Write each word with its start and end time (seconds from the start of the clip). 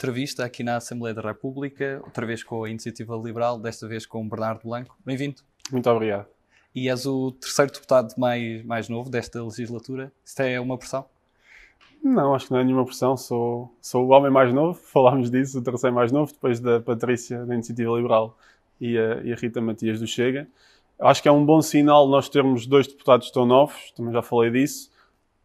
Entrevista 0.00 0.46
aqui 0.46 0.64
na 0.64 0.76
Assembleia 0.76 1.14
da 1.14 1.20
República, 1.20 2.00
outra 2.02 2.24
vez 2.24 2.42
com 2.42 2.64
a 2.64 2.70
Iniciativa 2.70 3.14
Liberal, 3.22 3.58
desta 3.58 3.86
vez 3.86 4.06
com 4.06 4.24
o 4.24 4.26
Bernardo 4.26 4.62
Blanco. 4.64 4.96
Bem-vindo. 5.04 5.42
Muito 5.70 5.90
obrigado. 5.90 6.26
E 6.74 6.88
és 6.88 7.04
o 7.04 7.32
terceiro 7.32 7.70
deputado 7.70 8.14
mais, 8.16 8.64
mais 8.64 8.88
novo 8.88 9.10
desta 9.10 9.44
legislatura. 9.44 10.10
Isto 10.24 10.40
é 10.40 10.58
uma 10.58 10.78
pressão? 10.78 11.04
Não, 12.02 12.34
acho 12.34 12.46
que 12.46 12.52
não 12.52 12.60
é 12.60 12.64
nenhuma 12.64 12.86
pressão. 12.86 13.14
Sou, 13.14 13.76
sou 13.78 14.06
o 14.06 14.12
homem 14.12 14.30
mais 14.30 14.54
novo, 14.54 14.72
falámos 14.90 15.30
disso, 15.30 15.58
o 15.58 15.62
terceiro 15.62 15.94
mais 15.94 16.10
novo, 16.10 16.32
depois 16.32 16.60
da 16.60 16.80
Patrícia, 16.80 17.44
da 17.44 17.52
Iniciativa 17.52 17.94
Liberal, 17.94 18.38
e 18.80 18.96
a, 18.96 19.20
e 19.22 19.34
a 19.34 19.36
Rita 19.36 19.60
Matias 19.60 20.00
do 20.00 20.06
Chega. 20.06 20.48
Acho 20.98 21.20
que 21.20 21.28
é 21.28 21.32
um 21.32 21.44
bom 21.44 21.60
sinal 21.60 22.08
nós 22.08 22.26
termos 22.26 22.66
dois 22.66 22.86
deputados 22.86 23.30
tão 23.30 23.44
novos, 23.44 23.92
também 23.94 24.14
já 24.14 24.22
falei 24.22 24.50
disso, 24.50 24.90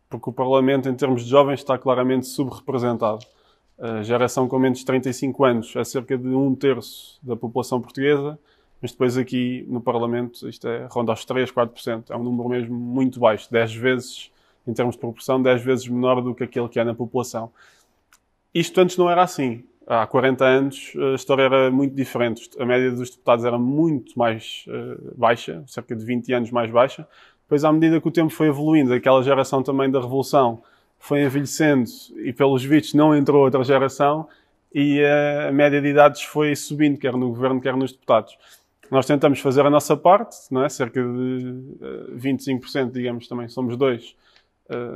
porque 0.09 0.29
o 0.29 0.33
Parlamento, 0.33 0.87
em 0.87 0.95
termos 0.95 1.25
de 1.25 1.29
jovens, 1.29 1.59
está 1.59 1.77
claramente 1.77 2.25
subrepresentado. 2.25 3.34
A 3.77 4.01
geração 4.03 4.47
com 4.47 4.57
menos 4.57 4.79
de 4.79 4.85
35 4.85 5.43
anos 5.43 5.75
é 5.75 5.83
cerca 5.83 6.17
de 6.17 6.29
um 6.29 6.55
terço 6.55 7.19
da 7.21 7.35
população 7.35 7.81
portuguesa, 7.81 8.39
mas 8.81 8.91
depois 8.91 9.17
aqui 9.17 9.65
no 9.67 9.81
Parlamento 9.81 10.47
isto 10.47 10.67
é 10.67 10.87
ronda 10.89 11.11
aos 11.11 11.25
3, 11.25 11.51
4%. 11.51 12.05
É 12.09 12.15
um 12.15 12.23
número 12.23 12.49
mesmo 12.49 12.73
muito 12.73 13.19
baixo, 13.19 13.51
10 13.51 13.75
vezes, 13.75 14.31
em 14.65 14.73
termos 14.73 14.95
de 14.95 15.01
proporção, 15.01 15.41
10 15.41 15.61
vezes 15.61 15.87
menor 15.87 16.21
do 16.21 16.33
que 16.33 16.43
aquele 16.43 16.69
que 16.69 16.79
é 16.79 16.83
na 16.83 16.93
população. 16.93 17.51
Isto 18.53 18.79
antes 18.79 18.95
não 18.95 19.09
era 19.09 19.21
assim. 19.21 19.63
Há 19.85 20.07
40 20.07 20.45
anos 20.45 20.93
a 21.11 21.15
história 21.15 21.43
era 21.43 21.69
muito 21.69 21.93
diferente. 21.93 22.49
A 22.57 22.65
média 22.65 22.89
dos 22.91 23.09
deputados 23.09 23.43
era 23.43 23.57
muito 23.57 24.17
mais 24.17 24.65
uh, 24.67 25.13
baixa, 25.17 25.63
cerca 25.67 25.95
de 25.95 26.03
20 26.03 26.33
anos 26.33 26.51
mais 26.51 26.71
baixa. 26.71 27.05
Depois, 27.43 27.63
à 27.63 27.71
medida 27.71 28.01
que 28.01 28.07
o 28.07 28.11
tempo 28.11 28.31
foi 28.31 28.47
evoluindo, 28.47 28.93
aquela 28.93 29.21
geração 29.21 29.61
também 29.61 29.91
da 29.91 29.99
Revolução 29.99 30.63
foi 31.05 31.23
envelhecendo 31.23 31.87
e, 32.15 32.33
pelos 32.33 32.65
vistos, 32.65 32.95
não 32.95 33.15
entrou 33.15 33.43
outra 33.43 33.63
geração 33.63 34.27
e 34.73 34.99
a 35.45 35.51
média 35.51 35.79
de 35.79 35.87
idades 35.89 36.23
foi 36.23 36.55
subindo, 36.55 36.99
quer 36.99 37.13
no 37.13 37.29
governo, 37.29 37.61
quer 37.61 37.77
nos 37.77 37.91
deputados. 37.91 38.35
Nós 38.89 39.05
tentamos 39.05 39.39
fazer 39.39 39.63
a 39.63 39.69
nossa 39.69 39.95
parte, 39.95 40.35
não 40.49 40.65
é? 40.65 40.69
cerca 40.69 40.99
de 40.99 42.17
25%, 42.17 42.91
digamos, 42.91 43.27
também 43.27 43.47
somos 43.47 43.77
dois, 43.77 44.15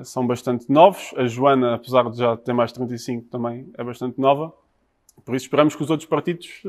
são 0.04 0.26
bastante 0.26 0.66
novos. 0.68 1.14
A 1.16 1.28
Joana, 1.28 1.76
apesar 1.76 2.10
de 2.10 2.18
já 2.18 2.36
ter 2.36 2.54
mais 2.54 2.72
de 2.72 2.80
35, 2.80 3.28
também 3.30 3.72
é 3.78 3.84
bastante 3.84 4.20
nova. 4.20 4.52
Por 5.24 5.36
isso 5.36 5.46
esperamos 5.46 5.76
que 5.76 5.84
os 5.84 5.92
outros 5.92 6.10
partidos 6.10 6.64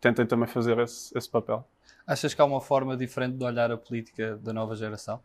tentem 0.00 0.24
também 0.24 0.48
fazer 0.48 0.78
esse, 0.78 1.16
esse 1.16 1.28
papel. 1.28 1.62
Achas 2.06 2.32
que 2.32 2.40
há 2.40 2.44
uma 2.44 2.60
forma 2.60 2.96
diferente 2.96 3.36
de 3.36 3.44
olhar 3.44 3.70
a 3.70 3.76
política 3.76 4.36
da 4.38 4.52
nova 4.52 4.74
geração? 4.74 5.20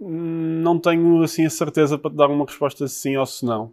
Não 0.00 0.78
tenho 0.78 1.22
assim 1.22 1.44
a 1.44 1.50
certeza 1.50 1.98
para 1.98 2.10
te 2.10 2.16
dar 2.16 2.28
uma 2.28 2.44
resposta 2.44 2.88
sim 2.88 3.16
ou 3.16 3.26
se 3.26 3.44
não. 3.44 3.72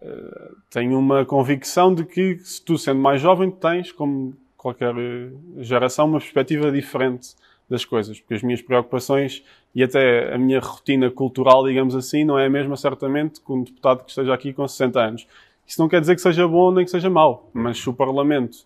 Uh, 0.00 0.56
tenho 0.70 0.98
uma 0.98 1.24
convicção 1.24 1.94
de 1.94 2.04
que, 2.04 2.38
se 2.38 2.62
tu 2.62 2.78
sendo 2.78 3.00
mais 3.00 3.20
jovem, 3.20 3.50
tens, 3.50 3.90
como 3.90 4.34
qualquer 4.56 4.94
eh, 4.96 5.30
geração, 5.58 6.06
uma 6.06 6.18
perspectiva 6.18 6.72
diferente 6.72 7.34
das 7.68 7.84
coisas, 7.84 8.18
porque 8.20 8.34
as 8.34 8.42
minhas 8.42 8.60
preocupações 8.60 9.44
e 9.74 9.82
até 9.82 10.34
a 10.34 10.38
minha 10.38 10.60
rotina 10.60 11.10
cultural, 11.10 11.64
digamos 11.64 11.94
assim, 11.94 12.24
não 12.24 12.38
é 12.38 12.46
a 12.46 12.50
mesma 12.50 12.76
certamente 12.76 13.40
que 13.40 13.52
um 13.52 13.62
deputado 13.62 14.04
que 14.04 14.10
esteja 14.10 14.34
aqui 14.34 14.52
com 14.52 14.66
60 14.66 15.00
anos. 15.00 15.26
Isso 15.66 15.80
não 15.80 15.88
quer 15.88 16.00
dizer 16.00 16.14
que 16.14 16.20
seja 16.20 16.46
bom 16.46 16.70
nem 16.72 16.84
que 16.84 16.90
seja 16.90 17.10
mau, 17.10 17.50
mas 17.52 17.78
se 17.78 17.88
o 17.88 17.92
Parlamento 17.92 18.58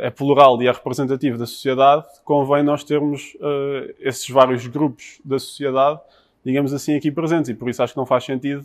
é 0.00 0.10
plural 0.10 0.60
e 0.62 0.66
é 0.66 0.72
representativo 0.72 1.38
da 1.38 1.46
sociedade, 1.46 2.06
convém 2.24 2.62
nós 2.62 2.84
termos 2.84 3.34
uh, 3.36 3.94
esses 3.98 4.28
vários 4.28 4.66
grupos 4.66 5.20
da 5.24 5.38
sociedade, 5.38 6.00
digamos 6.44 6.74
assim, 6.74 6.94
aqui 6.94 7.10
presentes. 7.10 7.48
E 7.48 7.54
por 7.54 7.68
isso 7.70 7.82
acho 7.82 7.94
que 7.94 7.98
não 7.98 8.06
faz 8.06 8.24
sentido, 8.24 8.64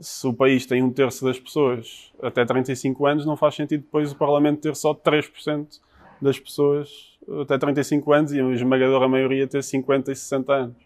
se 0.00 0.26
o 0.26 0.32
país 0.32 0.66
tem 0.66 0.82
um 0.82 0.90
terço 0.90 1.24
das 1.24 1.38
pessoas 1.38 2.12
até 2.22 2.44
35 2.44 3.06
anos, 3.06 3.26
não 3.26 3.36
faz 3.36 3.56
sentido 3.56 3.80
depois 3.80 4.12
o 4.12 4.16
Parlamento 4.16 4.60
ter 4.60 4.76
só 4.76 4.94
3% 4.94 5.66
das 6.22 6.38
pessoas 6.38 7.18
até 7.42 7.58
35 7.58 8.12
anos 8.12 8.32
e 8.32 8.40
a 8.40 8.44
esmagadora 8.50 9.08
maioria 9.08 9.46
ter 9.46 9.62
50 9.62 10.12
e 10.12 10.16
60 10.16 10.52
anos. 10.52 10.76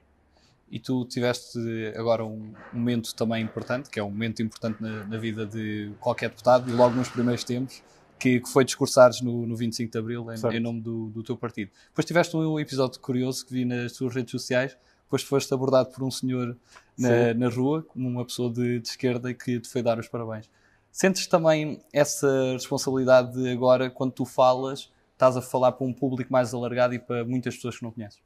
E 0.71 0.79
tu 0.79 1.05
tiveste 1.05 1.59
agora 1.97 2.25
um 2.25 2.53
momento 2.73 3.15
também 3.15 3.43
importante, 3.43 3.91
que 3.91 4.01
é 4.01 4.03
um 4.03 4.11
momento 4.11 4.43
importante 4.43 4.83
na, 4.83 5.05
na 5.05 5.19
vida 5.19 5.47
de 5.47 5.93
qualquer 6.01 6.31
deputado, 6.31 6.69
e 6.71 6.73
logo 6.73 6.97
nos 6.97 7.09
primeiros 7.09 7.45
tempos, 7.45 7.83
que, 8.25 8.41
que 8.41 8.49
foi 8.49 8.65
discursares 8.65 9.21
no, 9.21 9.47
no 9.47 9.55
25 9.55 9.93
de 9.93 9.99
Abril 9.99 10.27
em, 10.33 10.57
em 10.57 10.61
nome 10.61 10.81
do, 10.81 11.11
do, 11.11 11.23
teu 11.23 11.37
partido. 11.37 11.71
Depois 11.89 12.07
tiveste 12.07 12.35
um 12.35 12.59
episódio 12.59 12.99
curioso 12.99 13.45
que 13.45 13.53
vi 13.53 13.67
nas 13.67 13.93
tuas 13.93 14.15
redes 14.15 14.31
sociais, 14.31 14.75
depois 15.05 15.23
foste 15.23 15.53
abordado 15.53 15.91
por 15.91 16.03
um 16.03 16.11
senhor 16.11 16.57
na, 16.97 17.35
na 17.35 17.49
rua, 17.51 17.83
como 17.83 18.09
uma 18.09 18.25
pessoa 18.25 18.51
de, 18.51 18.81
de 18.81 18.89
esquerda 18.89 19.35
que 19.35 19.61
te 19.61 19.69
foi 19.69 19.83
dar 19.83 19.99
os 19.99 20.09
parabéns. 20.09 20.49
Sentes 20.91 21.27
também 21.27 21.83
essa 21.93 22.53
responsabilidade 22.55 23.35
de 23.35 23.51
agora, 23.51 23.91
quando 23.91 24.13
tu 24.13 24.25
falas, 24.25 24.91
estás 25.13 25.37
a 25.37 25.43
falar 25.43 25.73
para 25.73 25.87
um 25.87 25.93
público 25.93 26.33
mais 26.33 26.55
alargado 26.55 26.95
e 26.95 26.99
para 26.99 27.27
muitas 27.27 27.57
pessoas 27.57 27.77
que 27.77 27.83
não 27.83 27.91
conheces? 27.91 28.23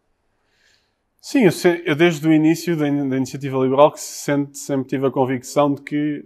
Sim, 1.20 1.40
eu, 1.40 1.50
eu 1.84 1.96
desde 1.96 2.28
o 2.28 2.32
início 2.32 2.76
da, 2.76 2.84
da, 2.84 3.16
Iniciativa 3.16 3.58
Liberal 3.58 3.90
que 3.90 4.00
sempre, 4.00 4.56
sempre 4.56 4.86
tive 4.86 5.08
a 5.08 5.10
convicção 5.10 5.74
de 5.74 5.82
que 5.82 6.24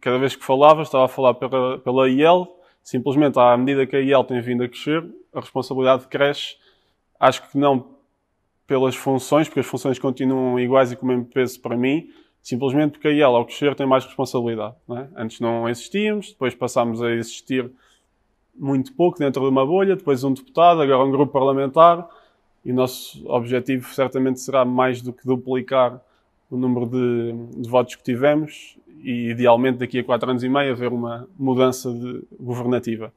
cada 0.00 0.18
vez 0.18 0.34
que 0.34 0.44
falava, 0.44 0.82
estava 0.82 1.04
a 1.04 1.08
falar 1.08 1.34
pela, 1.34 1.78
pela 1.78 2.08
IEL, 2.08 2.48
Simplesmente, 2.84 3.38
à 3.38 3.56
medida 3.56 3.86
que 3.86 3.96
a 3.96 4.00
IEL 4.00 4.22
tem 4.24 4.42
vindo 4.42 4.62
a 4.62 4.68
crescer, 4.68 5.02
a 5.32 5.40
responsabilidade 5.40 6.06
cresce. 6.06 6.56
Acho 7.18 7.50
que 7.50 7.56
não 7.56 7.94
pelas 8.66 8.94
funções, 8.94 9.48
porque 9.48 9.60
as 9.60 9.66
funções 9.66 9.98
continuam 9.98 10.60
iguais 10.60 10.92
e 10.92 10.96
com 10.96 11.06
o 11.06 11.08
mesmo 11.08 11.24
peso 11.24 11.60
para 11.60 11.76
mim, 11.76 12.10
simplesmente 12.42 12.92
porque 12.92 13.08
a 13.08 13.10
IEL, 13.10 13.36
ao 13.36 13.46
crescer, 13.46 13.74
tem 13.74 13.86
mais 13.86 14.04
responsabilidade. 14.04 14.74
Não 14.86 14.98
é? 14.98 15.08
Antes 15.16 15.40
não 15.40 15.66
existíamos, 15.66 16.32
depois 16.32 16.54
passámos 16.54 17.02
a 17.02 17.10
existir 17.10 17.70
muito 18.54 18.92
pouco 18.92 19.18
dentro 19.18 19.42
de 19.42 19.48
uma 19.48 19.64
bolha, 19.64 19.96
depois 19.96 20.22
um 20.22 20.34
deputado, 20.34 20.82
agora 20.82 21.04
um 21.04 21.10
grupo 21.10 21.32
parlamentar, 21.32 22.06
e 22.64 22.70
o 22.70 22.74
nosso 22.74 23.26
objetivo 23.26 23.92
certamente 23.94 24.40
será 24.40 24.62
mais 24.64 25.00
do 25.00 25.12
que 25.12 25.26
duplicar 25.26 26.00
o 26.54 26.56
número 26.56 26.86
de, 26.86 27.60
de 27.62 27.68
votos 27.68 27.96
que 27.96 28.02
tivemos 28.02 28.78
e 29.02 29.30
idealmente 29.30 29.78
daqui 29.78 29.98
a 29.98 30.04
quatro 30.04 30.30
anos 30.30 30.44
e 30.44 30.48
meio 30.48 30.72
haver 30.72 30.92
uma 30.92 31.28
mudança 31.36 31.90
governativa. 32.38 33.12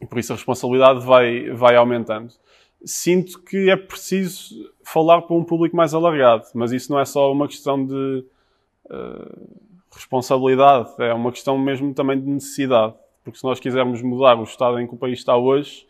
E 0.00 0.06
por 0.06 0.18
isso 0.18 0.32
a 0.32 0.36
responsabilidade 0.36 1.04
vai, 1.04 1.50
vai 1.50 1.74
aumentando. 1.76 2.32
Sinto 2.84 3.42
que 3.42 3.70
é 3.70 3.76
preciso 3.76 4.72
falar 4.84 5.22
para 5.22 5.34
um 5.34 5.44
público 5.44 5.76
mais 5.76 5.94
alargado, 5.94 6.44
mas 6.54 6.70
isso 6.72 6.92
não 6.92 7.00
é 7.00 7.04
só 7.04 7.32
uma 7.32 7.48
questão 7.48 7.84
de 7.84 8.24
uh, 8.86 9.48
responsabilidade, 9.92 10.90
é 10.98 11.12
uma 11.12 11.32
questão 11.32 11.58
mesmo 11.58 11.92
também 11.92 12.20
de 12.20 12.26
necessidade. 12.26 12.94
Porque 13.24 13.38
se 13.38 13.44
nós 13.44 13.60
quisermos 13.60 14.00
mudar 14.02 14.38
o 14.38 14.44
estado 14.44 14.78
em 14.78 14.86
que 14.86 14.94
o 14.94 14.98
país 14.98 15.18
está 15.18 15.36
hoje, 15.36 15.86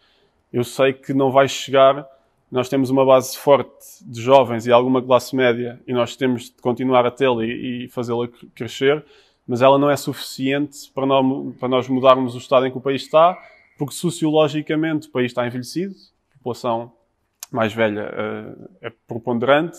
eu 0.52 0.64
sei 0.64 0.92
que 0.92 1.12
não 1.12 1.31
vai 1.31 1.48
chegar 1.48 2.06
nós 2.50 2.69
temos 2.69 2.91
uma 2.91 3.05
base 3.05 3.37
forte 3.37 3.71
de 4.03 4.21
jovens 4.21 4.66
e 4.66 4.72
alguma 4.72 5.00
classe 5.00 5.37
média 5.37 5.81
e 5.87 5.93
nós 5.93 6.16
temos 6.16 6.44
de 6.44 6.61
continuar 6.61 7.06
a 7.06 7.11
tê-la 7.11 7.44
e, 7.44 7.84
e 7.84 7.88
fazê-la 7.88 8.28
crescer, 8.55 9.05
mas 9.47 9.62
ela 9.62 9.78
não 9.78 9.91
é 9.91 9.97
suficiente 9.97 10.91
para 10.93 11.06
nós, 11.06 11.56
para 11.56 11.69
nós 11.69 11.88
mudarmos 11.88 12.34
o 12.34 12.38
estado 12.38 12.66
em 12.66 12.71
que 12.71 12.78
o 12.78 12.81
país 12.81 13.03
está, 13.03 13.38
porque 13.78 13.94
sociologicamente 13.94 15.08
o 15.08 15.11
país 15.11 15.31
está 15.31 15.47
envelhecido, 15.47 15.94
a 16.35 16.38
população 16.38 16.93
mais 17.52 17.73
velha 17.73 18.11
uh, 18.11 18.69
é 18.81 18.93
preponderante, 19.06 19.79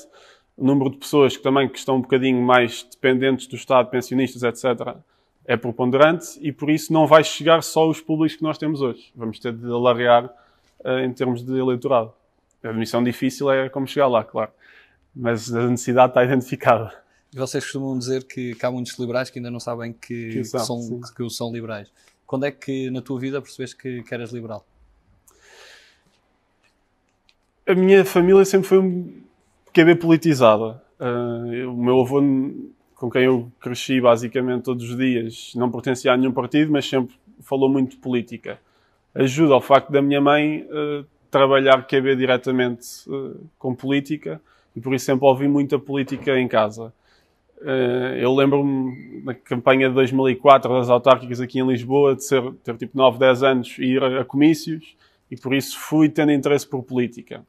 o 0.57 0.65
número 0.65 0.89
de 0.89 0.97
pessoas 0.97 1.35
que 1.35 1.43
também 1.43 1.67
que 1.67 1.77
estão 1.77 1.97
um 1.97 2.01
bocadinho 2.01 2.41
mais 2.41 2.83
dependentes 2.83 3.47
do 3.47 3.55
Estado, 3.55 3.89
pensionistas, 3.89 4.43
etc., 4.43 4.95
é 5.45 5.57
preponderante 5.57 6.37
e 6.39 6.51
por 6.51 6.69
isso 6.69 6.93
não 6.93 7.07
vai 7.07 7.23
chegar 7.23 7.63
só 7.63 7.89
os 7.89 7.99
públicos 7.99 8.37
que 8.37 8.43
nós 8.43 8.57
temos 8.57 8.81
hoje. 8.81 9.11
Vamos 9.15 9.39
ter 9.39 9.51
de 9.51 9.65
alargar 9.65 10.25
uh, 10.25 10.99
em 11.03 11.11
termos 11.11 11.43
de 11.43 11.57
eleitorado. 11.57 12.13
A 12.63 12.73
missão 12.73 13.03
difícil 13.03 13.51
é 13.51 13.69
como 13.69 13.87
chegar 13.87 14.07
lá, 14.07 14.23
claro. 14.23 14.51
Mas 15.15 15.53
a 15.53 15.67
necessidade 15.67 16.11
está 16.11 16.23
identificada. 16.23 16.93
E 17.33 17.37
vocês 17.37 17.63
costumam 17.63 17.97
dizer 17.97 18.25
que, 18.25 18.55
que 18.55 18.65
há 18.65 18.71
muitos 18.71 18.97
liberais 18.99 19.29
que 19.29 19.39
ainda 19.39 19.49
não 19.49 19.59
sabem 19.59 19.93
que, 19.93 20.29
que, 20.33 20.43
são, 20.43 20.59
são 20.59 21.01
que, 21.15 21.29
são 21.29 21.51
liberais. 21.51 21.89
Quando 22.27 22.45
é 22.45 22.51
que 22.51 22.89
na 22.89 23.01
tua 23.01 23.19
vida 23.19 23.41
percebeste 23.41 23.77
que, 23.77 24.03
que 24.03 24.13
eras 24.13 24.31
liberal? 24.31 24.65
A 27.65 27.73
minha 27.73 28.03
família 28.03 28.43
sempre 28.43 28.67
foi 28.67 28.79
um 28.79 29.21
QB 29.73 29.95
politizada. 29.95 30.81
Uh, 30.99 31.69
o 31.69 31.77
meu 31.77 32.01
avô, 32.01 32.21
com 32.95 33.09
quem 33.09 33.23
eu 33.23 33.51
cresci 33.59 34.01
basicamente 34.01 34.63
todos 34.63 34.89
os 34.89 34.97
dias, 34.97 35.53
não 35.55 35.71
pertencia 35.71 36.11
a 36.11 36.17
nenhum 36.17 36.33
partido, 36.33 36.71
mas 36.71 36.87
sempre 36.87 37.15
falou 37.41 37.69
muito 37.69 37.91
de 37.91 37.97
política. 37.97 38.59
Ajuda 39.15 39.53
ao 39.53 39.61
facto 39.61 39.91
da 39.91 40.01
minha 40.01 40.21
mãe 40.21 40.67
uh, 40.69 41.05
trabalhar 41.31 41.87
QB 41.87 42.17
diretamente 42.17 42.87
uh, 43.07 43.39
com 43.57 43.73
política 43.73 44.41
e 44.75 44.81
por 44.81 44.93
isso 44.93 45.05
sempre 45.05 45.25
ouvi 45.25 45.47
muita 45.47 45.79
política 45.79 46.37
em 46.37 46.47
casa. 46.47 46.93
Uh, 47.61 48.15
eu 48.19 48.35
lembro-me 48.35 49.21
na 49.23 49.33
campanha 49.33 49.87
de 49.87 49.95
2004 49.95 50.71
das 50.73 50.89
autárquicas 50.89 51.39
aqui 51.39 51.59
em 51.59 51.67
Lisboa 51.67 52.15
de 52.15 52.23
ser, 52.23 52.41
ter 52.63 52.75
tipo 52.75 52.97
9, 52.97 53.17
10 53.17 53.43
anos 53.43 53.75
e 53.79 53.85
ir 53.85 54.03
a, 54.03 54.21
a 54.21 54.25
comícios 54.25 54.95
e 55.29 55.37
por 55.37 55.53
isso 55.53 55.79
fui 55.79 56.09
tendo 56.09 56.33
interesse 56.33 56.67
por 56.67 56.83
política. 56.83 57.45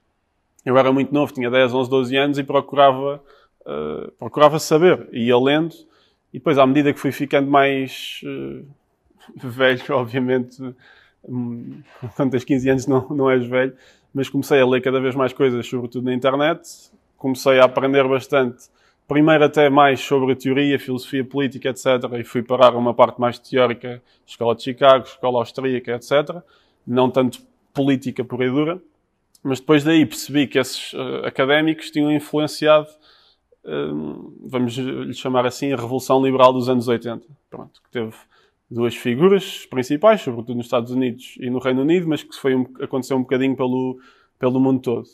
Eu 0.65 0.79
era 0.79 0.93
muito 0.93 1.13
novo, 1.13 1.33
tinha 1.33 1.51
10, 1.51 1.75
11, 1.75 1.91
12 1.91 2.17
anos 2.17 2.39
e 2.39 2.45
procurava, 2.45 3.21
uh, 3.63 4.13
procurava 4.13 4.61
saber. 4.61 5.09
Ia 5.13 5.37
lendo 5.37 5.75
E 6.33 6.39
depois, 6.39 6.57
à 6.57 6.65
medida 6.65 6.93
que 6.93 7.01
fui 7.01 7.11
ficando 7.11 7.51
mais 7.51 8.21
velho, 9.43 9.83
obviamente, 9.91 10.57
quando 12.17 12.31
tens 12.31 12.45
15 12.45 12.71
anos 12.71 12.87
não, 12.87 13.09
não 13.11 13.31
és 13.31 13.47
velho, 13.47 13.75
mas 14.13 14.29
comecei 14.29 14.61
a 14.61 14.67
ler 14.67 14.81
cada 14.81 15.01
vez 15.01 15.15
mais 15.15 15.33
coisas, 15.33 15.67
sobretudo 15.67 16.05
na 16.05 16.15
internet. 16.15 16.61
Comecei 17.17 17.61
a 17.61 17.65
aprender 17.65 18.07
bastante, 18.09 18.65
primeiro 19.07 19.45
até 19.45 19.71
mais 19.71 20.01
sobre 20.01 20.35
teoria, 20.35 20.79
filosofia 20.79 21.25
política, 21.25 21.69
etc. 21.69 21.87
E 22.19 22.25
fui 22.25 22.43
parar 22.43 22.75
uma 22.75 22.93
parte 22.93 23.21
mais 23.21 23.39
teórica, 23.39 24.03
Escola 24.27 24.55
de 24.55 24.63
Chicago, 24.65 25.05
Escola 25.05 25.39
Austríaca, 25.39 25.93
etc. 25.93 26.43
Não 26.87 27.11
tanto 27.11 27.41
política 27.73 28.25
pura 28.25 28.47
e 28.47 28.51
dura. 28.51 28.83
Mas 29.43 29.61
depois 29.61 29.83
daí 29.83 30.07
percebi 30.07 30.47
que 30.47 30.59
esses 30.59 30.93
uh, 30.93 31.27
académicos 31.27 31.91
tinham 31.91 32.13
influenciado, 32.13 32.87
uh, 33.65 34.35
vamos 34.47 34.77
lhe 34.77 35.15
chamar 35.15 35.47
assim, 35.47 35.73
a 35.73 35.77
Revolução 35.77 36.23
Liberal 36.23 36.53
dos 36.53 36.69
anos 36.69 36.87
80. 36.87 37.27
Pronto, 37.51 37.83
que 37.83 37.91
teve 37.91 38.13
duas 38.73 38.97
figuras 38.97 39.67
principais, 39.67 40.23
sobretudo 40.23 40.57
nos 40.57 40.67
Estados 40.67 40.91
Unidos 40.91 41.37
e 41.39 41.51
no 41.51 41.59
Reino 41.59 41.83
Unido, 41.83 42.09
mas 42.09 42.23
que 42.23 42.35
foi 42.35 42.55
um, 42.55 42.67
aconteceu 42.81 43.17
um 43.17 43.21
bocadinho 43.21 43.55
pelo, 43.55 43.99
pelo 44.39 44.59
mundo 44.59 44.81
todo. 44.81 45.07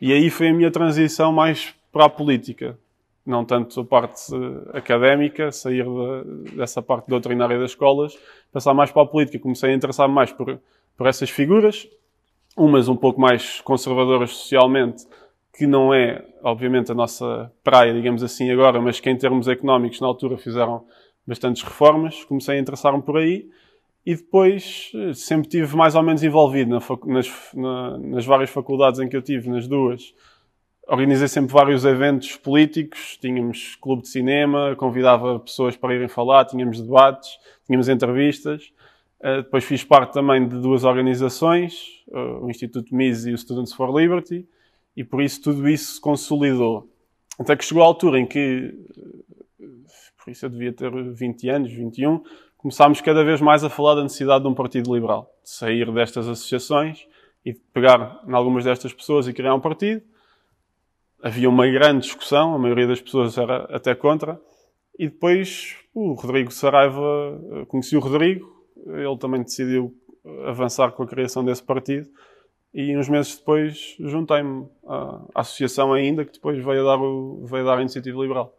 E 0.00 0.12
aí 0.12 0.28
foi 0.30 0.48
a 0.48 0.52
minha 0.52 0.70
transição 0.70 1.32
mais 1.32 1.74
para 1.90 2.04
a 2.04 2.08
política. 2.08 2.78
Não 3.24 3.44
tanto 3.44 3.80
a 3.80 3.84
parte 3.84 4.34
uh, 4.34 4.70
académica, 4.76 5.50
sair 5.50 5.84
de, 5.84 6.56
dessa 6.56 6.80
parte 6.82 7.08
doutrinária 7.08 7.58
das 7.58 7.70
escolas, 7.70 8.16
passar 8.52 8.74
mais 8.74 8.90
para 8.90 9.02
a 9.02 9.06
política. 9.06 9.38
Comecei 9.38 9.70
a 9.70 9.74
interessar 9.74 10.08
mais 10.08 10.30
por, 10.30 10.60
por 10.96 11.06
essas 11.06 11.30
figuras, 11.30 11.88
umas 12.56 12.88
um 12.88 12.96
pouco 12.96 13.20
mais 13.20 13.60
conservadoras 13.62 14.30
socialmente, 14.30 15.06
que 15.56 15.66
não 15.66 15.92
é, 15.92 16.24
obviamente, 16.42 16.92
a 16.92 16.94
nossa 16.94 17.50
praia, 17.64 17.92
digamos 17.92 18.22
assim, 18.22 18.50
agora, 18.50 18.80
mas 18.80 19.00
que 19.00 19.10
em 19.10 19.16
termos 19.16 19.48
económicos, 19.48 20.00
na 20.00 20.06
altura, 20.06 20.36
fizeram 20.36 20.84
bastantes 21.28 21.62
reformas. 21.62 22.24
Comecei 22.24 22.56
a 22.56 22.60
interessar-me 22.60 23.02
por 23.02 23.18
aí 23.18 23.48
e 24.04 24.16
depois 24.16 24.90
eh, 24.94 25.12
sempre 25.12 25.48
tive 25.48 25.76
mais 25.76 25.94
ou 25.94 26.02
menos 26.02 26.22
envolvido 26.22 26.70
na, 26.70 26.80
nas, 27.12 27.30
na, 27.54 27.98
nas 27.98 28.24
várias 28.24 28.48
faculdades 28.48 28.98
em 28.98 29.08
que 29.08 29.16
eu 29.16 29.20
tive, 29.20 29.50
nas 29.50 29.68
duas. 29.68 30.14
Organizei 30.86 31.28
sempre 31.28 31.52
vários 31.52 31.84
eventos 31.84 32.34
políticos, 32.36 33.18
tínhamos 33.20 33.76
clube 33.76 34.02
de 34.02 34.08
cinema, 34.08 34.74
convidava 34.76 35.38
pessoas 35.38 35.76
para 35.76 35.94
irem 35.94 36.08
falar, 36.08 36.46
tínhamos 36.46 36.80
debates, 36.80 37.38
tínhamos 37.66 37.90
entrevistas. 37.90 38.72
Uh, 39.20 39.42
depois 39.42 39.64
fiz 39.64 39.84
parte 39.84 40.14
também 40.14 40.48
de 40.48 40.58
duas 40.58 40.84
organizações, 40.84 42.02
uh, 42.08 42.44
o 42.44 42.48
Instituto 42.50 42.94
Mises 42.94 43.26
e 43.26 43.32
o 43.32 43.36
Students 43.36 43.74
for 43.74 43.94
Liberty, 43.94 44.48
e 44.96 45.04
por 45.04 45.20
isso 45.20 45.42
tudo 45.42 45.68
isso 45.68 45.96
se 45.96 46.00
consolidou. 46.00 46.88
Até 47.38 47.54
que 47.54 47.64
chegou 47.64 47.82
a 47.82 47.86
altura 47.86 48.18
em 48.18 48.24
que, 48.24 48.74
isso 50.28 50.46
eu 50.46 50.50
devia 50.50 50.72
ter 50.72 50.90
20 50.90 51.48
anos, 51.48 51.72
21, 51.72 52.22
começámos 52.56 53.00
cada 53.00 53.24
vez 53.24 53.40
mais 53.40 53.64
a 53.64 53.70
falar 53.70 53.94
da 53.94 54.02
necessidade 54.02 54.42
de 54.42 54.48
um 54.48 54.54
partido 54.54 54.94
liberal, 54.94 55.32
de 55.42 55.50
sair 55.50 55.90
destas 55.92 56.28
associações 56.28 57.06
e 57.44 57.52
de 57.52 57.60
pegar 57.72 58.22
em 58.26 58.32
algumas 58.32 58.64
destas 58.64 58.92
pessoas 58.92 59.28
e 59.28 59.32
criar 59.32 59.54
um 59.54 59.60
partido. 59.60 60.02
Havia 61.22 61.48
uma 61.48 61.66
grande 61.66 62.02
discussão, 62.02 62.54
a 62.54 62.58
maioria 62.58 62.86
das 62.86 63.00
pessoas 63.00 63.36
era 63.36 63.64
até 63.74 63.94
contra, 63.94 64.40
e 64.98 65.08
depois 65.08 65.76
o 65.94 66.12
Rodrigo 66.12 66.50
Saraiva, 66.52 67.40
eh, 67.52 67.64
conheci 67.66 67.96
o 67.96 68.00
Rodrigo, 68.00 68.64
ele 68.86 69.18
também 69.18 69.42
decidiu 69.42 69.94
avançar 70.46 70.92
com 70.92 71.02
a 71.02 71.06
criação 71.06 71.44
desse 71.44 71.62
partido 71.62 72.08
e 72.72 72.96
uns 72.96 73.08
meses 73.08 73.36
depois 73.36 73.96
juntei-me 73.98 74.66
à, 74.86 75.24
associação 75.36 75.92
ainda, 75.92 76.24
que 76.24 76.32
depois 76.32 76.62
veio 76.62 76.84
dar, 76.84 76.98
o, 76.98 77.44
veio 77.46 77.64
dar 77.64 77.78
a 77.78 77.80
Iniciativa 77.80 78.20
Liberal. 78.20 78.54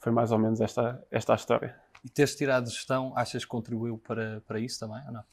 Foi 0.00 0.12
mais 0.12 0.32
ou 0.32 0.38
menos 0.38 0.60
esta, 0.60 1.04
esta 1.10 1.32
a 1.32 1.36
história. 1.36 1.76
E 2.04 2.08
teres 2.08 2.34
tirado 2.34 2.70
gestão, 2.70 3.12
achas 3.16 3.44
que 3.44 3.50
contribuiu 3.50 3.98
para, 3.98 4.42
para 4.46 4.60
isso 4.60 4.78
também, 4.78 5.02
ou 5.06 5.12
não? 5.12 5.24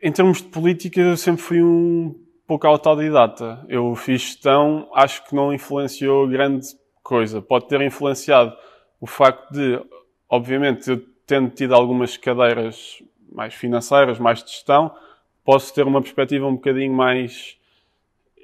Em 0.00 0.12
termos 0.12 0.38
de 0.38 0.48
política, 0.48 1.00
eu 1.00 1.16
sempre 1.16 1.42
fui 1.42 1.62
um 1.62 2.14
pouco 2.46 2.66
autodidata. 2.66 3.64
Eu 3.68 3.94
fiz 3.96 4.22
gestão, 4.22 4.88
acho 4.94 5.24
que 5.24 5.34
não 5.34 5.52
influenciou 5.52 6.28
grande 6.28 6.68
coisa. 7.02 7.42
Pode 7.42 7.66
ter 7.66 7.80
influenciado 7.80 8.56
o 9.00 9.06
facto 9.06 9.52
de, 9.52 9.80
obviamente, 10.28 10.90
eu 10.90 11.04
tendo 11.26 11.50
tido 11.50 11.74
algumas 11.74 12.16
cadeiras 12.16 13.02
mais 13.30 13.54
financeiras, 13.54 14.18
mais 14.18 14.42
de 14.42 14.50
gestão, 14.50 14.94
posso 15.44 15.74
ter 15.74 15.86
uma 15.86 16.00
perspectiva 16.00 16.46
um 16.46 16.54
bocadinho 16.54 16.92
mais 16.92 17.58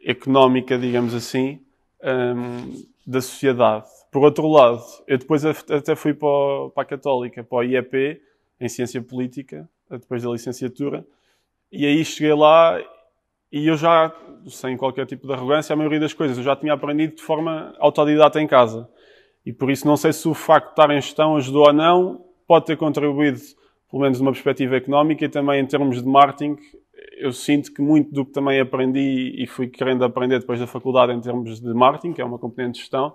económica, 0.04 0.78
digamos 0.78 1.14
assim, 1.14 1.60
um, 2.04 2.84
da 3.06 3.20
sociedade. 3.20 3.86
Por 4.12 4.22
outro 4.22 4.46
lado, 4.48 4.82
eu 5.06 5.18
depois 5.18 5.44
até 5.44 5.96
fui 5.96 6.14
para, 6.14 6.28
o, 6.28 6.70
para 6.70 6.82
a 6.82 6.86
Católica, 6.86 7.42
para 7.42 7.58
o 7.58 7.62
IEP, 7.62 8.20
em 8.60 8.68
Ciência 8.68 9.02
Política, 9.02 9.68
depois 9.90 10.22
da 10.22 10.30
licenciatura, 10.30 11.04
e 11.70 11.84
aí 11.84 12.04
cheguei 12.04 12.32
lá 12.32 12.80
e 13.50 13.68
eu 13.68 13.76
já, 13.76 14.12
sem 14.48 14.76
qualquer 14.76 15.06
tipo 15.06 15.26
de 15.26 15.32
arrogância, 15.32 15.72
a 15.72 15.76
maioria 15.76 16.00
das 16.00 16.12
coisas 16.12 16.36
eu 16.36 16.42
já 16.42 16.56
tinha 16.56 16.72
aprendido 16.72 17.16
de 17.16 17.22
forma 17.22 17.72
autodidata 17.78 18.40
em 18.40 18.46
casa. 18.46 18.88
E 19.46 19.52
por 19.52 19.70
isso 19.70 19.86
não 19.86 19.96
sei 19.96 20.12
se 20.12 20.26
o 20.26 20.34
facto 20.34 20.66
de 20.66 20.72
estar 20.72 20.90
em 20.90 21.00
gestão 21.00 21.36
ajudou 21.36 21.66
ou 21.66 21.72
não, 21.72 22.24
pode 22.46 22.66
ter 22.66 22.76
contribuído, 22.76 23.38
pelo 23.90 24.02
menos 24.02 24.18
numa 24.18 24.32
perspectiva 24.32 24.76
económica 24.76 25.24
e 25.24 25.28
também 25.28 25.60
em 25.60 25.66
termos 25.66 26.02
de 26.02 26.08
marketing. 26.08 26.56
Eu 27.12 27.32
sinto 27.32 27.72
que 27.72 27.82
muito 27.82 28.12
do 28.12 28.24
que 28.24 28.32
também 28.32 28.60
aprendi 28.60 29.34
e 29.36 29.46
fui 29.46 29.68
querendo 29.68 30.04
aprender 30.04 30.38
depois 30.38 30.58
da 30.58 30.66
faculdade 30.66 31.12
em 31.12 31.20
termos 31.20 31.60
de 31.60 31.74
marketing, 31.74 32.12
que 32.12 32.22
é 32.22 32.24
uma 32.24 32.38
componente 32.38 32.74
de 32.74 32.80
gestão, 32.80 33.14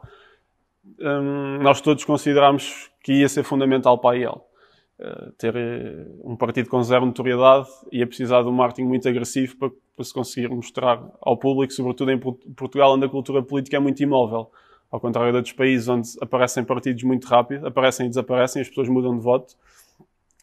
hum, 1.00 1.59
nós 1.62 1.81
todos 1.81 2.03
considerámos 2.03 2.89
que 3.03 3.13
ia 3.13 3.30
ser 3.30 3.44
fundamental 3.44 3.97
para 3.97 4.15
a 4.15 4.19
IEL. 4.19 4.45
Uh, 5.00 5.31
ter 5.38 5.56
uh, 5.56 6.30
um 6.30 6.36
partido 6.36 6.69
com 6.69 6.83
zero 6.83 7.06
notoriedade 7.06 7.69
ia 7.89 8.06
precisar 8.06 8.41
de 8.41 8.50
um 8.50 8.51
marketing 8.51 8.86
muito 8.86 9.08
agressivo 9.08 9.55
para, 9.55 9.69
para, 9.96 10.03
se 10.03 10.13
conseguir 10.13 10.50
mostrar 10.50 11.01
ao 11.22 11.38
público, 11.38 11.72
sobretudo 11.72 12.12
em 12.12 12.19
Portugal, 12.19 12.96
onde 12.96 13.05
a 13.05 13.10
cultura 13.10 13.41
política 13.41 13.77
é 13.77 13.79
muito 13.79 14.03
imóvel. 14.03 14.51
Ao 14.91 15.00
contrário 15.00 15.31
de 15.31 15.38
outros 15.38 15.53
países 15.53 15.88
onde 15.88 16.10
aparecem 16.19 16.65
partidos 16.65 17.03
muito 17.03 17.27
rápido, 17.27 17.65
aparecem 17.65 18.08
e 18.08 18.10
desaparecem, 18.10 18.62
as 18.62 18.67
pessoas 18.67 18.89
mudam 18.89 19.17
de 19.17 19.24
voto. 19.24 19.55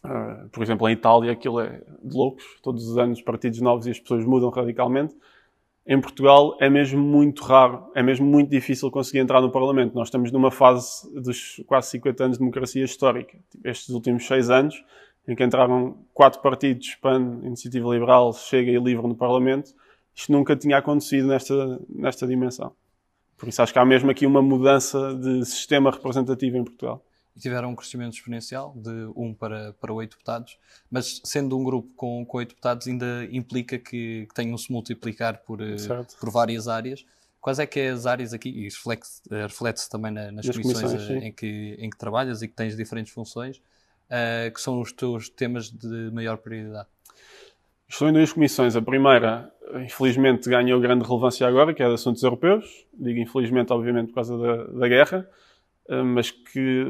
Uh, 0.06 0.48
por 0.50 0.62
exemplo, 0.62 0.88
em 0.88 0.92
Itália 0.92 1.32
aquilo 1.32 1.60
é 1.60 1.82
de 2.02 2.16
loucos, 2.16 2.44
todos 2.62 2.88
os 2.88 2.96
anos 2.96 3.20
partidos 3.20 3.60
novos 3.60 3.86
e 3.86 3.90
as 3.90 3.98
pessoas 3.98 4.24
mudam 4.24 4.50
radicalmente. 4.50 5.14
Em 5.86 6.00
Portugal 6.00 6.56
é 6.60 6.68
mesmo 6.68 7.00
muito 7.00 7.44
raro, 7.44 7.90
é 7.94 8.02
mesmo 8.02 8.26
muito 8.26 8.50
difícil 8.50 8.90
conseguir 8.90 9.18
entrar 9.18 9.40
no 9.40 9.50
Parlamento. 9.50 9.94
Nós 9.94 10.08
estamos 10.08 10.32
numa 10.32 10.50
fase 10.50 11.08
dos 11.14 11.62
quase 11.66 11.90
50 11.90 12.24
anos 12.24 12.36
de 12.36 12.40
democracia 12.40 12.84
histórica. 12.84 13.38
Tipo, 13.50 13.68
estes 13.68 13.90
últimos 13.90 14.26
seis 14.26 14.50
anos, 14.50 14.82
em 15.28 15.34
que 15.34 15.44
entraram 15.44 15.98
quatro 16.12 16.40
partidos, 16.40 16.94
PAN, 16.96 17.40
Iniciativa 17.42 17.88
Liberal, 17.88 18.32
Chega 18.32 18.70
e 18.70 18.78
Livre 18.78 19.06
no 19.06 19.14
Parlamento, 19.14 19.72
isto 20.14 20.32
nunca 20.32 20.56
tinha 20.56 20.78
acontecido 20.78 21.28
nesta, 21.28 21.80
nesta 21.88 22.26
dimensão. 22.26 22.72
Por 23.36 23.48
isso 23.48 23.62
acho 23.62 23.72
que 23.72 23.78
há 23.78 23.84
mesmo 23.84 24.10
aqui 24.10 24.26
uma 24.26 24.40
mudança 24.40 25.14
de 25.14 25.44
sistema 25.44 25.90
representativo 25.90 26.56
em 26.56 26.64
Portugal. 26.64 27.04
E 27.36 27.40
tiveram 27.40 27.70
um 27.70 27.76
crescimento 27.76 28.14
exponencial 28.14 28.72
de 28.74 29.12
1 29.14 29.34
para, 29.34 29.74
para 29.74 29.92
8 29.92 30.10
deputados, 30.10 30.58
mas 30.90 31.20
sendo 31.22 31.58
um 31.58 31.62
grupo 31.62 31.92
com, 31.94 32.24
com 32.24 32.38
8 32.38 32.48
deputados 32.48 32.86
ainda 32.86 33.28
implica 33.30 33.78
que, 33.78 34.26
que 34.26 34.34
tenham 34.34 34.56
se 34.56 34.72
multiplicar 34.72 35.38
por, 35.38 35.60
eh, 35.60 35.76
por 36.18 36.30
várias 36.30 36.66
áreas. 36.66 37.04
Quais 37.38 37.58
é 37.58 37.66
que 37.66 37.78
é 37.78 37.90
as 37.90 38.06
áreas 38.06 38.32
aqui, 38.32 38.48
e 38.48 38.64
reflete-se 38.64 39.22
reflete 39.30 39.88
também 39.88 40.10
na, 40.10 40.32
nas, 40.32 40.46
nas, 40.46 40.56
comissões, 40.56 40.92
comissões 40.92 41.22
em, 41.22 41.30
que, 41.30 41.76
em 41.78 41.90
que 41.90 41.96
trabalhas 41.96 42.42
e 42.42 42.48
que 42.48 42.54
tens 42.54 42.76
diferentes 42.76 43.12
funções, 43.12 43.58
uh, 43.58 44.52
que 44.52 44.60
são 44.60 44.80
os 44.80 44.90
teus 44.90 45.28
temas 45.28 45.70
de 45.70 46.10
maior 46.10 46.38
prioridade? 46.38 46.88
Estou 47.88 48.08
em 48.08 48.12
duas 48.12 48.32
comissões. 48.32 48.74
A 48.74 48.82
primeira, 48.82 49.52
infelizmente, 49.84 50.48
ganhou 50.50 50.80
grande 50.80 51.06
relevância 51.06 51.46
agora, 51.46 51.72
que 51.72 51.82
é 51.82 51.86
de 51.86 51.94
assuntos 51.94 52.22
europeus. 52.22 52.84
Digo 52.92 53.20
infelizmente, 53.20 53.72
obviamente, 53.72 54.08
por 54.08 54.16
causa 54.16 54.36
da, 54.36 54.64
da 54.64 54.88
guerra, 54.88 55.28
eh, 55.28 55.45
mas 56.04 56.30
que, 56.30 56.84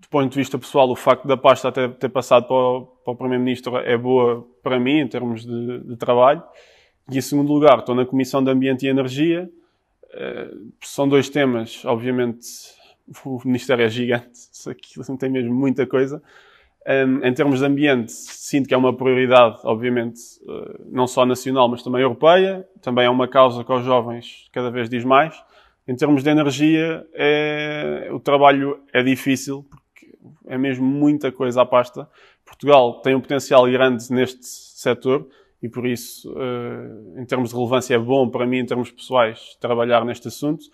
do 0.00 0.08
ponto 0.08 0.30
de 0.30 0.38
vista 0.38 0.58
pessoal, 0.58 0.90
o 0.90 0.96
facto 0.96 1.26
da 1.26 1.36
pasta 1.36 1.68
até 1.68 1.88
ter 1.88 2.08
passado 2.08 2.46
para 2.46 2.56
o, 2.56 2.88
o 3.04 3.16
Primeiro-Ministro 3.16 3.76
é 3.78 3.96
boa 3.96 4.46
para 4.62 4.78
mim, 4.78 5.00
em 5.00 5.08
termos 5.08 5.44
de, 5.44 5.80
de, 5.80 5.96
trabalho. 5.96 6.42
E, 7.10 7.18
em 7.18 7.20
segundo 7.20 7.52
lugar, 7.52 7.80
estou 7.80 7.94
na 7.94 8.06
Comissão 8.06 8.42
de 8.42 8.50
Ambiente 8.50 8.86
e 8.86 8.88
Energia. 8.88 9.50
Eh, 10.12 10.50
são 10.80 11.08
dois 11.08 11.28
temas, 11.28 11.84
obviamente, 11.84 12.46
o 13.24 13.38
Ministério 13.44 13.84
é 13.84 13.88
gigante, 13.88 14.40
aquilo 14.68 15.04
não 15.08 15.16
tem 15.16 15.30
mesmo 15.30 15.54
muita 15.54 15.86
coisa 15.86 16.22
um, 16.86 17.26
em 17.26 17.32
termos 17.32 17.60
de 17.60 17.66
ambiente, 17.66 18.12
sinto 18.12 18.68
que 18.68 18.74
é 18.74 18.76
uma 18.76 18.94
prioridade, 18.94 19.58
obviamente, 19.64 20.20
não 20.90 21.06
só 21.06 21.24
nacional, 21.24 21.68
mas 21.68 21.82
também 21.82 22.02
europeia. 22.02 22.66
Também 22.82 23.06
é 23.06 23.10
uma 23.10 23.26
causa 23.26 23.64
que 23.64 23.72
aos 23.72 23.84
jovens 23.84 24.48
cada 24.52 24.70
vez 24.70 24.88
diz 24.88 25.04
mais. 25.04 25.34
Em 25.86 25.94
termos 25.94 26.22
de 26.22 26.30
energia, 26.30 27.06
é, 27.12 28.08
o 28.12 28.18
trabalho 28.18 28.80
é 28.92 29.02
difícil, 29.02 29.66
porque 29.68 30.16
é 30.46 30.56
mesmo 30.56 30.84
muita 30.84 31.30
coisa 31.30 31.62
à 31.62 31.66
pasta. 31.66 32.08
Portugal 32.44 33.00
tem 33.02 33.14
um 33.14 33.20
potencial 33.20 33.64
grande 33.70 34.10
neste 34.10 34.46
setor 34.46 35.28
e 35.62 35.68
por 35.68 35.86
isso, 35.86 36.30
uh, 36.32 37.18
em 37.18 37.24
termos 37.24 37.48
de 37.48 37.56
relevância, 37.56 37.94
é 37.94 37.98
bom 37.98 38.28
para 38.28 38.46
mim, 38.46 38.58
em 38.58 38.66
termos 38.66 38.90
pessoais, 38.90 39.56
trabalhar 39.58 40.04
neste 40.04 40.28
assunto. 40.28 40.64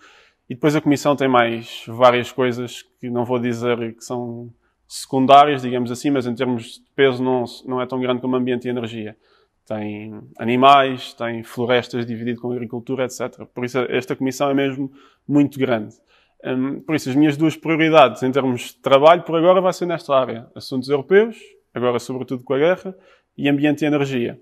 E 0.49 0.53
depois 0.53 0.75
a 0.75 0.81
Comissão 0.81 1.15
tem 1.15 1.29
mais 1.29 1.83
várias 1.87 2.29
coisas 2.29 2.81
que 2.99 3.09
não 3.09 3.23
vou 3.23 3.39
dizer 3.39 3.95
que 3.95 4.03
são 4.03 4.53
secundárias, 4.85 5.61
digamos 5.61 5.89
assim, 5.91 6.09
mas 6.09 6.27
em 6.27 6.35
termos 6.35 6.73
de 6.73 6.91
peso 6.93 7.23
não, 7.23 7.45
não 7.65 7.81
é 7.81 7.85
tão 7.85 8.01
grande 8.01 8.19
como 8.19 8.35
ambiente 8.35 8.65
e 8.65 8.69
energia. 8.69 9.15
Tem 9.71 10.21
animais, 10.37 11.13
tem 11.13 11.43
florestas 11.43 12.05
dividido 12.05 12.41
com 12.41 12.51
agricultura, 12.51 13.05
etc. 13.05 13.45
Por 13.55 13.63
isso 13.63 13.79
esta 13.87 14.17
comissão 14.17 14.49
é 14.49 14.53
mesmo 14.53 14.91
muito 15.25 15.57
grande. 15.57 15.95
Um, 16.43 16.81
por 16.81 16.93
isso 16.93 17.09
as 17.09 17.15
minhas 17.15 17.37
duas 17.37 17.55
prioridades 17.55 18.21
em 18.21 18.29
termos 18.33 18.73
de 18.73 18.75
trabalho 18.81 19.21
por 19.21 19.37
agora 19.37 19.61
vai 19.61 19.71
ser 19.71 19.85
nesta 19.85 20.13
área. 20.13 20.45
Assuntos 20.53 20.89
europeus, 20.89 21.37
agora 21.73 21.99
sobretudo 21.99 22.43
com 22.43 22.53
a 22.53 22.57
guerra, 22.57 22.93
e 23.37 23.47
ambiente 23.47 23.83
e 23.83 23.85
energia. 23.85 24.37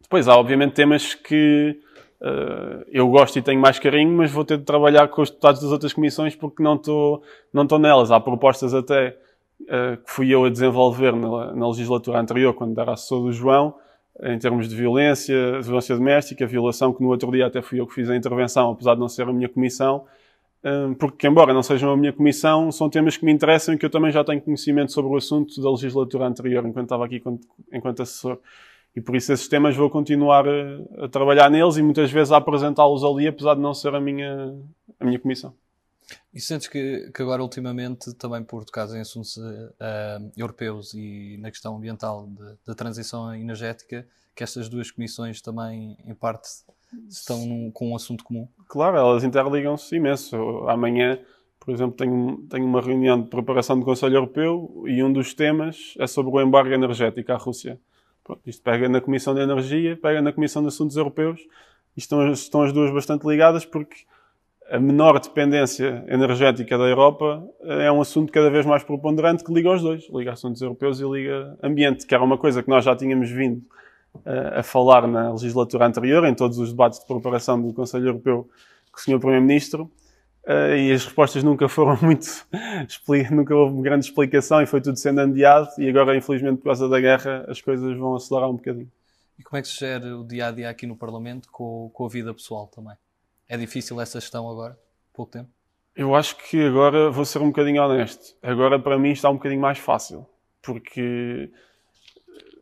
Depois 0.00 0.28
há 0.28 0.36
obviamente 0.36 0.74
temas 0.74 1.14
que 1.14 1.76
uh, 2.20 2.84
eu 2.92 3.08
gosto 3.08 3.40
e 3.40 3.42
tenho 3.42 3.60
mais 3.60 3.80
carinho, 3.80 4.16
mas 4.16 4.30
vou 4.30 4.44
ter 4.44 4.56
de 4.56 4.64
trabalhar 4.64 5.08
com 5.08 5.20
os 5.20 5.30
deputados 5.30 5.60
das 5.60 5.72
outras 5.72 5.92
comissões 5.92 6.36
porque 6.36 6.62
não 6.62 6.76
estou 6.76 7.24
não 7.52 7.64
estou 7.64 7.80
nelas. 7.80 8.12
Há 8.12 8.20
propostas 8.20 8.72
até 8.72 9.18
uh, 9.62 9.96
que 9.96 10.12
fui 10.12 10.32
eu 10.32 10.44
a 10.44 10.48
desenvolver 10.48 11.12
na, 11.16 11.54
na, 11.56 11.66
legislatura 11.66 12.20
anterior, 12.20 12.54
quando 12.54 12.80
era 12.80 12.92
assessor 12.92 13.22
do 13.22 13.32
João, 13.32 13.74
em 14.22 14.38
termos 14.38 14.68
de 14.68 14.74
violência, 14.74 15.60
violência 15.60 15.94
doméstica, 15.94 16.46
violação, 16.46 16.92
que 16.92 17.02
no 17.02 17.08
outro 17.08 17.30
dia 17.30 17.46
até 17.46 17.62
fui 17.62 17.80
eu 17.80 17.86
que 17.86 17.94
fiz 17.94 18.10
a 18.10 18.16
intervenção, 18.16 18.72
apesar 18.72 18.94
de 18.94 19.00
não 19.00 19.08
ser 19.08 19.28
a 19.28 19.32
minha 19.32 19.48
comissão, 19.48 20.04
uh, 20.64 20.94
porque, 20.96 21.26
embora 21.26 21.54
não 21.54 21.62
sejam 21.62 21.90
a 21.92 21.96
minha 21.96 22.12
comissão, 22.12 22.70
são 22.70 22.90
temas 22.90 23.16
que 23.16 23.24
me 23.24 23.32
interessam 23.32 23.74
e 23.74 23.78
que 23.78 23.86
eu 23.86 23.90
também 23.90 24.10
já 24.10 24.22
tenho 24.24 24.40
conhecimento 24.40 24.92
sobre 24.92 25.10
o 25.10 25.16
assunto 25.16 25.60
da 25.62 25.70
legislatura 25.70 26.26
anterior, 26.26 26.66
enquanto 26.66 26.86
estava 26.86 27.04
aqui 27.04 27.22
enquanto, 27.72 28.02
assessor. 28.02 28.38
E 28.94 29.00
por 29.00 29.14
isso 29.14 29.32
esses 29.32 29.46
temas 29.48 29.76
vou 29.76 29.88
continuar 29.88 30.46
a, 30.48 31.04
a 31.04 31.08
trabalhar 31.08 31.48
neles 31.48 31.76
e 31.76 31.82
muitas 31.82 32.10
vezes 32.10 32.32
a 32.32 32.38
apresentá-los 32.38 33.04
ali, 33.04 33.28
apesar 33.28 33.54
de 33.54 33.60
não 33.60 33.72
ser 33.72 33.94
a 33.94 34.00
minha, 34.00 34.54
a 34.98 35.04
minha 35.04 35.18
comissão. 35.18 35.54
E 36.32 36.40
sentes 36.40 36.68
que, 36.68 37.10
que 37.14 37.22
agora, 37.22 37.42
ultimamente, 37.42 38.12
também 38.14 38.42
por 38.42 38.64
tocares 38.64 38.92
em 38.94 39.00
assuntos 39.00 39.36
uh, 39.36 39.50
europeus 40.36 40.94
e 40.94 41.36
na 41.38 41.50
questão 41.50 41.76
ambiental 41.76 42.28
da 42.66 42.74
transição 42.74 43.34
energética, 43.34 44.06
que 44.34 44.42
estas 44.42 44.68
duas 44.68 44.90
comissões 44.90 45.40
também, 45.40 45.96
em 46.04 46.14
parte, 46.14 46.48
estão 47.08 47.44
num, 47.46 47.70
com 47.70 47.90
um 47.90 47.96
assunto 47.96 48.24
comum? 48.24 48.48
Claro, 48.68 48.96
elas 48.96 49.24
interligam-se 49.24 49.96
imenso. 49.96 50.36
Amanhã, 50.68 51.18
por 51.58 51.74
exemplo, 51.74 51.96
tenho, 51.96 52.46
tenho 52.48 52.64
uma 52.64 52.80
reunião 52.80 53.20
de 53.20 53.28
preparação 53.28 53.78
do 53.78 53.84
Conselho 53.84 54.16
Europeu 54.16 54.84
e 54.86 55.02
um 55.02 55.12
dos 55.12 55.34
temas 55.34 55.94
é 55.98 56.06
sobre 56.06 56.32
o 56.32 56.40
embargo 56.40 56.72
energético 56.72 57.32
à 57.32 57.36
Rússia. 57.36 57.80
Pronto, 58.24 58.42
isto 58.46 58.62
pega 58.62 58.88
na 58.88 59.00
Comissão 59.00 59.34
de 59.34 59.40
Energia, 59.40 59.96
pega 59.96 60.22
na 60.22 60.32
Comissão 60.32 60.62
de 60.62 60.68
Assuntos 60.68 60.96
Europeus. 60.96 61.40
E 61.96 62.00
estão, 62.00 62.30
estão 62.32 62.62
as 62.62 62.72
duas 62.72 62.92
bastante 62.92 63.26
ligadas 63.26 63.64
porque 63.64 64.06
a 64.70 64.78
menor 64.78 65.18
dependência 65.18 66.04
energética 66.06 66.78
da 66.78 66.84
Europa 66.84 67.44
eh, 67.62 67.86
é 67.86 67.92
um 67.92 68.00
assunto 68.00 68.32
cada 68.32 68.48
vez 68.48 68.64
mais 68.64 68.84
preponderante 68.84 69.42
que 69.42 69.52
liga 69.52 69.72
os 69.72 69.82
dois, 69.82 70.08
liga 70.10 70.32
assuntos 70.32 70.62
europeus 70.62 71.00
e 71.00 71.04
liga 71.04 71.58
ambiente, 71.60 72.06
que 72.06 72.14
era 72.14 72.22
uma 72.22 72.38
coisa 72.38 72.62
que 72.62 72.68
nós 72.68 72.84
já 72.84 72.94
tínhamos 72.94 73.28
vindo 73.28 73.64
uh, 74.14 74.58
a 74.58 74.62
falar 74.62 75.08
na 75.08 75.32
legislatura 75.32 75.86
anterior, 75.86 76.24
em 76.24 76.34
todos 76.34 76.58
os 76.58 76.70
debates 76.70 77.00
de 77.00 77.06
preparação 77.06 77.60
do 77.60 77.74
Conselho 77.74 78.06
Europeu 78.06 78.48
com 78.92 78.98
o 78.98 79.02
Sr. 79.02 79.18
Primeiro-Ministro, 79.18 79.90
uh, 80.46 80.76
e 80.76 80.92
as 80.92 81.04
respostas 81.04 81.42
nunca 81.42 81.68
foram 81.68 81.98
muito, 82.02 82.28
nunca 83.32 83.54
houve 83.54 83.82
grande 83.82 84.04
explicação 84.04 84.62
e 84.62 84.66
foi 84.66 84.80
tudo 84.80 84.96
sendo 84.96 85.18
andeado, 85.18 85.68
e 85.78 85.88
agora, 85.88 86.16
infelizmente, 86.16 86.58
por 86.58 86.66
causa 86.66 86.88
da 86.88 87.00
guerra, 87.00 87.44
as 87.48 87.60
coisas 87.60 87.96
vão 87.98 88.14
acelerar 88.14 88.48
um 88.48 88.54
bocadinho. 88.54 88.90
E 89.36 89.42
como 89.42 89.58
é 89.58 89.62
que 89.62 89.68
se 89.68 89.80
gera 89.80 90.16
o 90.16 90.24
dia 90.24 90.46
a 90.46 90.50
dia 90.52 90.70
aqui 90.70 90.86
no 90.86 90.94
Parlamento 90.94 91.48
com, 91.50 91.90
com 91.92 92.04
a 92.04 92.08
vida 92.08 92.32
pessoal 92.32 92.68
também? 92.68 92.94
É 93.50 93.56
difícil 93.56 94.00
essa 94.00 94.20
gestão 94.20 94.48
agora? 94.48 94.78
Pouco 95.12 95.32
tempo? 95.32 95.50
Eu 95.96 96.14
acho 96.14 96.36
que 96.36 96.64
agora 96.64 97.10
vou 97.10 97.24
ser 97.24 97.40
um 97.40 97.48
bocadinho 97.48 97.82
honesto. 97.82 98.36
Agora 98.40 98.78
para 98.78 98.96
mim 98.96 99.10
está 99.10 99.28
um 99.28 99.34
bocadinho 99.34 99.60
mais 99.60 99.76
fácil. 99.76 100.24
Porque 100.62 101.50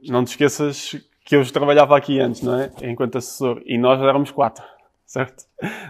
não 0.09 0.25
te 0.25 0.29
esqueças 0.29 0.97
que 1.27 1.37
eu 1.37 1.53
trabalhava 1.53 1.95
aqui 1.95 2.19
antes, 2.19 2.41
não 2.41 2.59
é? 2.59 2.73
Enquanto 2.81 3.19
assessor. 3.19 3.61
E 3.67 3.77
nós 3.77 4.01
éramos 4.01 4.31
quatro, 4.31 4.65
certo? 5.05 5.45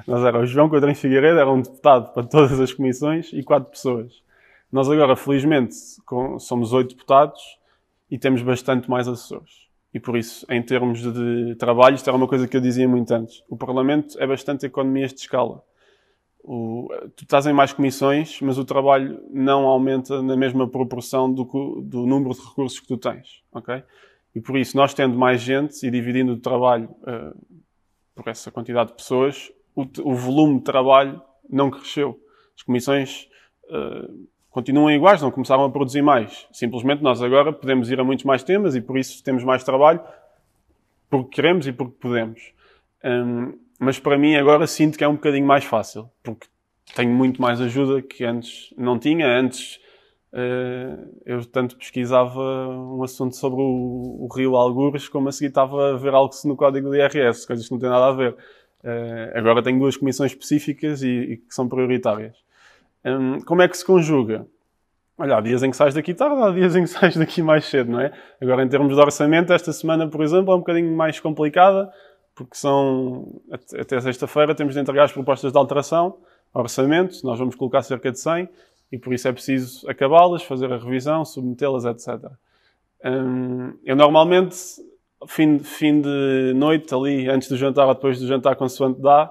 Nós 0.04 0.24
éramos 0.24 0.50
o 0.50 0.52
João 0.52 0.68
Coutinho 0.68 0.96
Figueiredo, 0.96 1.38
era 1.38 1.48
um 1.48 1.62
deputado 1.62 2.12
para 2.12 2.26
todas 2.26 2.58
as 2.58 2.72
comissões 2.72 3.32
e 3.32 3.44
quatro 3.44 3.70
pessoas. 3.70 4.20
Nós 4.72 4.90
agora, 4.90 5.14
felizmente, 5.14 5.76
somos 6.40 6.72
oito 6.72 6.96
deputados 6.96 7.40
e 8.10 8.18
temos 8.18 8.42
bastante 8.42 8.90
mais 8.90 9.06
assessores. 9.06 9.67
E 9.92 9.98
por 9.98 10.16
isso, 10.16 10.46
em 10.50 10.62
termos 10.62 11.00
de 11.00 11.54
trabalho, 11.56 11.96
isto 11.96 12.08
era 12.08 12.16
uma 12.16 12.28
coisa 12.28 12.46
que 12.46 12.56
eu 12.56 12.60
dizia 12.60 12.86
muito 12.86 13.10
antes. 13.12 13.42
O 13.48 13.56
Parlamento 13.56 14.18
é 14.20 14.26
bastante 14.26 14.66
economias 14.66 15.12
de 15.14 15.20
escala. 15.20 15.62
O, 16.44 16.88
tu 17.16 17.24
estás 17.24 17.46
em 17.46 17.52
mais 17.52 17.72
comissões, 17.72 18.40
mas 18.40 18.58
o 18.58 18.64
trabalho 18.64 19.22
não 19.30 19.66
aumenta 19.66 20.22
na 20.22 20.36
mesma 20.36 20.68
proporção 20.68 21.32
do, 21.32 21.44
do 21.82 22.06
número 22.06 22.34
de 22.34 22.40
recursos 22.40 22.80
que 22.80 22.86
tu 22.86 22.96
tens. 22.96 23.42
ok? 23.52 23.82
E 24.34 24.40
por 24.40 24.56
isso, 24.58 24.76
nós 24.76 24.94
tendo 24.94 25.18
mais 25.18 25.40
gente 25.40 25.86
e 25.86 25.90
dividindo 25.90 26.32
o 26.32 26.38
trabalho 26.38 26.88
uh, 27.02 27.36
por 28.14 28.28
essa 28.28 28.50
quantidade 28.50 28.90
de 28.90 28.96
pessoas, 28.96 29.50
o, 29.74 29.82
o, 29.82 30.14
volume 30.14 30.58
de 30.58 30.64
trabalho 30.64 31.20
não 31.48 31.70
cresceu. 31.70 32.20
As 32.56 32.62
comissões 32.62 33.28
uh, 33.64 34.28
continuam 34.58 34.90
iguais, 34.90 35.22
não 35.22 35.30
começaram 35.30 35.64
a 35.64 35.70
produzir 35.70 36.02
mais. 36.02 36.48
Simplesmente 36.50 37.00
nós 37.00 37.22
agora 37.22 37.52
podemos 37.52 37.92
ir 37.92 38.00
a 38.00 38.02
muitos 38.02 38.24
mais 38.24 38.42
temas 38.42 38.74
e 38.74 38.80
por 38.80 38.98
isso 38.98 39.22
temos 39.22 39.44
mais 39.44 39.62
trabalho 39.62 40.00
porque 41.08 41.36
queremos 41.36 41.64
e 41.68 41.72
porque 41.72 41.94
podemos. 42.00 42.52
Um, 43.04 43.56
mas 43.78 44.00
para 44.00 44.18
mim 44.18 44.34
agora 44.34 44.66
sinto 44.66 44.98
que 44.98 45.04
é 45.04 45.08
um 45.08 45.14
bocadinho 45.14 45.46
mais 45.46 45.64
fácil, 45.64 46.10
porque 46.24 46.48
tenho 46.96 47.12
muito 47.12 47.40
mais 47.40 47.60
ajuda 47.60 48.02
que 48.02 48.24
antes 48.24 48.74
não 48.76 48.98
tinha. 48.98 49.28
Antes 49.28 49.76
uh, 50.32 51.08
eu 51.24 51.44
tanto 51.44 51.76
pesquisava 51.76 52.40
um 52.40 53.04
assunto 53.04 53.36
sobre 53.36 53.60
o, 53.60 54.24
o, 54.24 54.28
Rio 54.34 54.56
Algures, 54.56 55.08
como 55.08 55.28
a 55.28 55.32
seguir 55.32 55.50
estava 55.50 55.94
a 55.94 55.96
ver 55.96 56.14
algo 56.14 56.34
no 56.44 56.56
código 56.56 56.90
de 56.90 56.98
IRS, 56.98 57.46
coisas 57.46 57.64
que 57.64 57.72
não 57.72 57.78
têm 57.78 57.88
nada 57.88 58.06
a 58.06 58.12
ver. 58.12 58.32
Uh, 58.82 59.38
agora 59.38 59.62
tenho 59.62 59.78
duas 59.78 59.96
comissões 59.96 60.32
específicas 60.32 61.00
e, 61.04 61.08
e 61.08 61.36
que 61.36 61.54
são 61.54 61.68
prioritárias. 61.68 62.47
Hum, 63.04 63.40
como 63.46 63.62
é 63.62 63.68
que 63.68 63.76
se 63.76 63.84
conjuga? 63.84 64.46
Olha, 65.16 65.36
há 65.36 65.40
dias 65.40 65.62
em 65.64 65.70
que 65.70 65.76
sais 65.76 65.94
daqui 65.94 66.14
tarde, 66.14 66.40
há 66.40 66.50
dias 66.50 66.76
em 66.76 66.82
que 66.82 66.88
sais 66.90 67.16
daqui 67.16 67.42
mais 67.42 67.64
cedo, 67.64 67.90
não 67.90 68.00
é? 68.00 68.12
Agora, 68.40 68.62
em 68.62 68.68
termos 68.68 68.94
de 68.94 69.00
orçamento, 69.00 69.52
esta 69.52 69.72
semana, 69.72 70.08
por 70.08 70.22
exemplo, 70.22 70.52
é 70.52 70.54
um 70.54 70.60
bocadinho 70.60 70.96
mais 70.96 71.18
complicada, 71.18 71.90
porque 72.34 72.56
são, 72.56 73.40
até 73.50 74.00
sexta-feira, 74.00 74.54
temos 74.54 74.74
de 74.74 74.80
entregar 74.80 75.04
as 75.04 75.12
propostas 75.12 75.50
de 75.50 75.58
alteração, 75.58 76.18
orçamento, 76.54 77.16
nós 77.24 77.38
vamos 77.38 77.56
colocar 77.56 77.82
cerca 77.82 78.12
de 78.12 78.20
100, 78.20 78.48
e 78.92 78.98
por 78.98 79.12
isso 79.12 79.26
é 79.26 79.32
preciso 79.32 79.88
acabá-las, 79.90 80.42
fazer 80.44 80.72
a 80.72 80.78
revisão, 80.78 81.24
submetê-las, 81.24 81.84
etc. 81.84 82.30
Hum, 83.04 83.74
eu 83.84 83.96
normalmente, 83.96 84.56
fim, 85.26 85.58
fim 85.58 86.00
de 86.00 86.52
noite, 86.54 86.94
ali, 86.94 87.28
antes 87.28 87.48
do 87.48 87.56
jantar 87.56 87.86
ou 87.88 87.94
depois 87.94 88.20
do 88.20 88.26
jantar, 88.26 88.54
consoante 88.56 89.00
dá, 89.00 89.30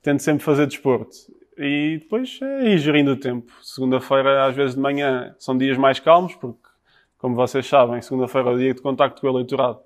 tento 0.00 0.22
sempre 0.22 0.44
fazer 0.44 0.66
desporto. 0.66 1.16
E 1.56 1.98
depois 2.02 2.40
é 2.42 2.72
ir 2.72 2.78
gerindo 2.78 3.12
o 3.12 3.16
tempo. 3.16 3.52
Segunda-feira, 3.62 4.46
às 4.46 4.54
vezes 4.54 4.74
de 4.74 4.80
manhã, 4.80 5.34
são 5.38 5.56
dias 5.56 5.78
mais 5.78 6.00
calmos, 6.00 6.34
porque, 6.34 6.68
como 7.18 7.34
vocês 7.34 7.66
sabem, 7.66 8.02
segunda-feira 8.02 8.50
é 8.50 8.52
o 8.52 8.58
dia 8.58 8.74
de 8.74 8.82
contacto 8.82 9.20
com 9.20 9.26
o 9.26 9.30
eleitorado. 9.30 9.78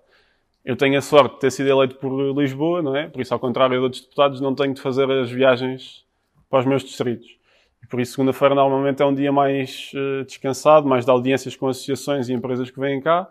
Eu 0.65 0.77
tenho 0.77 0.99
a 0.99 1.03
sorte 1.03 1.35
de 1.35 1.41
ter 1.41 1.51
sido 1.51 1.69
eleito 1.69 1.97
por 1.97 2.11
Lisboa, 2.37 2.83
não 2.83 2.97
é? 2.97 3.09
Por 3.09 3.21
isso, 3.21 3.33
ao 3.33 3.41
contrário 3.41 3.77
de 3.77 3.83
outros 3.83 4.03
deputados, 4.03 4.41
não 4.41 4.55
tenho 4.55 4.75
de 4.75 4.81
fazer 4.81 5.11
as 5.11 5.31
viagens 5.31 6.05
para 6.49 6.61
os 6.61 6.67
meus 6.67 6.83
distritos. 6.83 7.39
E 7.83 7.87
por 7.87 8.01
isso, 8.01 8.13
segunda-feira 8.13 8.55
normalmente 8.55 9.03
é 9.03 9.07
um 9.07 9.15
dia 9.15 9.33
mais 9.33 9.93
uh, 9.95 10.25
descansado, 10.25 10.87
mais 10.87 11.05
de 11.05 11.11
audiências 11.11 11.55
com 11.55 11.69
associações 11.69 12.29
e 12.29 12.33
empresas 12.33 12.71
que 12.71 12.81
vêm 12.81 13.01
cá, 13.01 13.31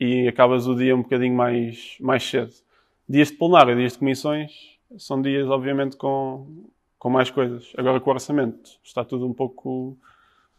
e 0.00 0.26
acabas 0.26 0.66
o 0.66 0.74
dia 0.74 0.94
um 0.96 1.02
bocadinho 1.02 1.34
mais, 1.36 1.96
mais 2.00 2.22
cedo. 2.22 2.52
Dias 3.08 3.28
de 3.28 3.34
plenário, 3.34 3.76
dias 3.76 3.92
de 3.92 3.98
comissões, 3.98 4.50
são 4.98 5.20
dias, 5.20 5.48
obviamente, 5.48 5.96
com, 5.96 6.46
com 7.02 7.10
mais 7.10 7.32
coisas. 7.32 7.72
Agora 7.76 7.98
com 7.98 8.10
o 8.10 8.12
orçamento 8.12 8.78
está 8.80 9.04
tudo 9.04 9.26
um 9.26 9.34
pouco. 9.34 9.98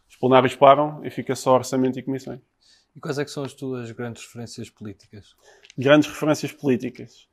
Os 0.06 0.14
plenários 0.14 0.54
param 0.54 1.02
e 1.02 1.08
fica 1.08 1.34
só 1.34 1.54
orçamento 1.54 1.98
e 1.98 2.02
comissões. 2.02 2.38
E 2.94 3.00
quais 3.00 3.18
é 3.18 3.24
que 3.24 3.30
são 3.30 3.44
as 3.44 3.54
tuas 3.54 3.90
grandes 3.92 4.26
referências 4.26 4.68
políticas? 4.68 5.34
Grandes 5.76 6.06
referências 6.06 6.52
políticas. 6.52 7.26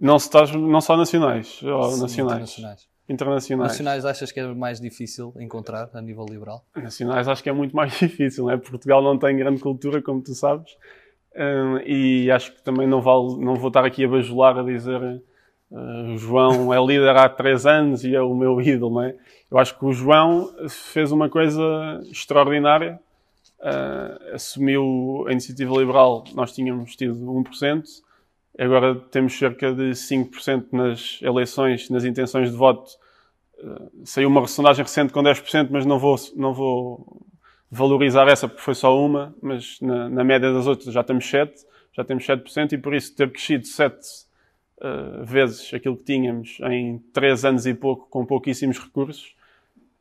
Não, 0.00 0.16
estás, 0.16 0.50
não 0.52 0.80
só 0.80 0.96
nacionais, 0.96 1.62
ou 1.62 1.90
Sim, 1.90 2.00
nacionais. 2.00 2.08
Internacionais. 2.08 2.88
Internacionais. 3.06 3.72
Nacionais 3.72 4.04
achas 4.06 4.32
que 4.32 4.40
é 4.40 4.46
mais 4.54 4.80
difícil 4.80 5.34
encontrar 5.38 5.90
a 5.92 6.00
nível 6.00 6.24
liberal? 6.24 6.64
Nacionais 6.74 7.28
acho 7.28 7.42
que 7.42 7.50
é 7.50 7.52
muito 7.52 7.76
mais 7.76 7.92
difícil, 7.98 8.44
não 8.44 8.52
é? 8.52 8.56
Portugal 8.56 9.02
não 9.02 9.18
tem 9.18 9.36
grande 9.36 9.60
cultura, 9.60 10.00
como 10.00 10.22
tu 10.22 10.34
sabes. 10.34 10.74
Um, 11.36 11.76
e 11.80 12.30
acho 12.30 12.54
que 12.54 12.62
também 12.62 12.88
não, 12.88 13.02
vale, 13.02 13.36
não 13.44 13.54
vou 13.54 13.68
estar 13.68 13.84
aqui 13.84 14.02
a 14.02 14.08
bajular 14.08 14.58
a 14.58 14.62
dizer 14.62 15.22
Uh, 15.74 16.14
o 16.14 16.18
João 16.18 16.72
é 16.72 16.78
líder 16.80 17.16
há 17.16 17.28
três 17.28 17.66
anos 17.66 18.04
e 18.04 18.14
é 18.14 18.20
o 18.20 18.34
meu 18.34 18.60
ídolo, 18.62 18.94
não 18.94 19.02
é? 19.02 19.16
Eu 19.50 19.58
acho 19.58 19.76
que 19.78 19.84
o 19.84 19.92
João 19.92 20.52
fez 20.68 21.10
uma 21.10 21.28
coisa 21.28 21.62
extraordinária. 22.10 22.98
Uh, 23.60 24.34
assumiu 24.34 25.24
a 25.26 25.32
iniciativa 25.32 25.74
liberal, 25.74 26.24
nós 26.34 26.52
tínhamos 26.52 26.94
tido 26.96 27.14
1%, 27.14 27.82
agora 28.58 28.94
temos 29.10 29.38
cerca 29.38 29.72
de 29.72 29.92
5% 29.92 30.66
nas 30.70 31.18
eleições, 31.22 31.88
nas 31.88 32.04
intenções 32.04 32.50
de 32.50 32.56
voto 32.56 32.90
Uh, 33.58 34.04
saiu 34.04 34.28
uma 34.28 34.46
sondagem 34.46 34.84
recente 34.84 35.12
com 35.12 35.22
10%, 35.22 35.68
mas 35.70 35.86
não 35.86 35.98
vou, 35.98 36.16
não 36.36 36.52
vou 36.52 37.24
valorizar 37.70 38.28
essa 38.28 38.48
porque 38.48 38.62
foi 38.62 38.74
só 38.74 38.98
uma, 38.98 39.34
mas 39.40 39.80
na, 39.80 40.08
na 40.08 40.24
média 40.24 40.52
das 40.52 40.66
outras 40.66 40.92
já 40.92 41.02
temos 41.02 41.24
7%, 41.24 41.52
já 41.92 42.04
temos 42.04 42.26
7% 42.26 42.72
e 42.72 42.78
por 42.78 42.94
isso 42.94 43.14
ter 43.14 43.30
crescido 43.30 43.66
7 43.66 43.96
uh, 44.84 45.24
vezes 45.24 45.72
aquilo 45.72 45.96
que 45.96 46.04
tínhamos 46.04 46.58
em 46.62 46.98
3 47.12 47.44
anos 47.44 47.66
e 47.66 47.74
pouco, 47.74 48.06
com 48.08 48.26
pouquíssimos 48.26 48.78
recursos, 48.78 49.34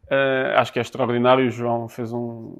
uh, 0.05 0.57
acho 0.57 0.73
que 0.73 0.79
é 0.79 0.81
extraordinário. 0.81 1.47
O 1.47 1.49
João 1.49 1.87
fez 1.87 2.11
um, 2.11 2.55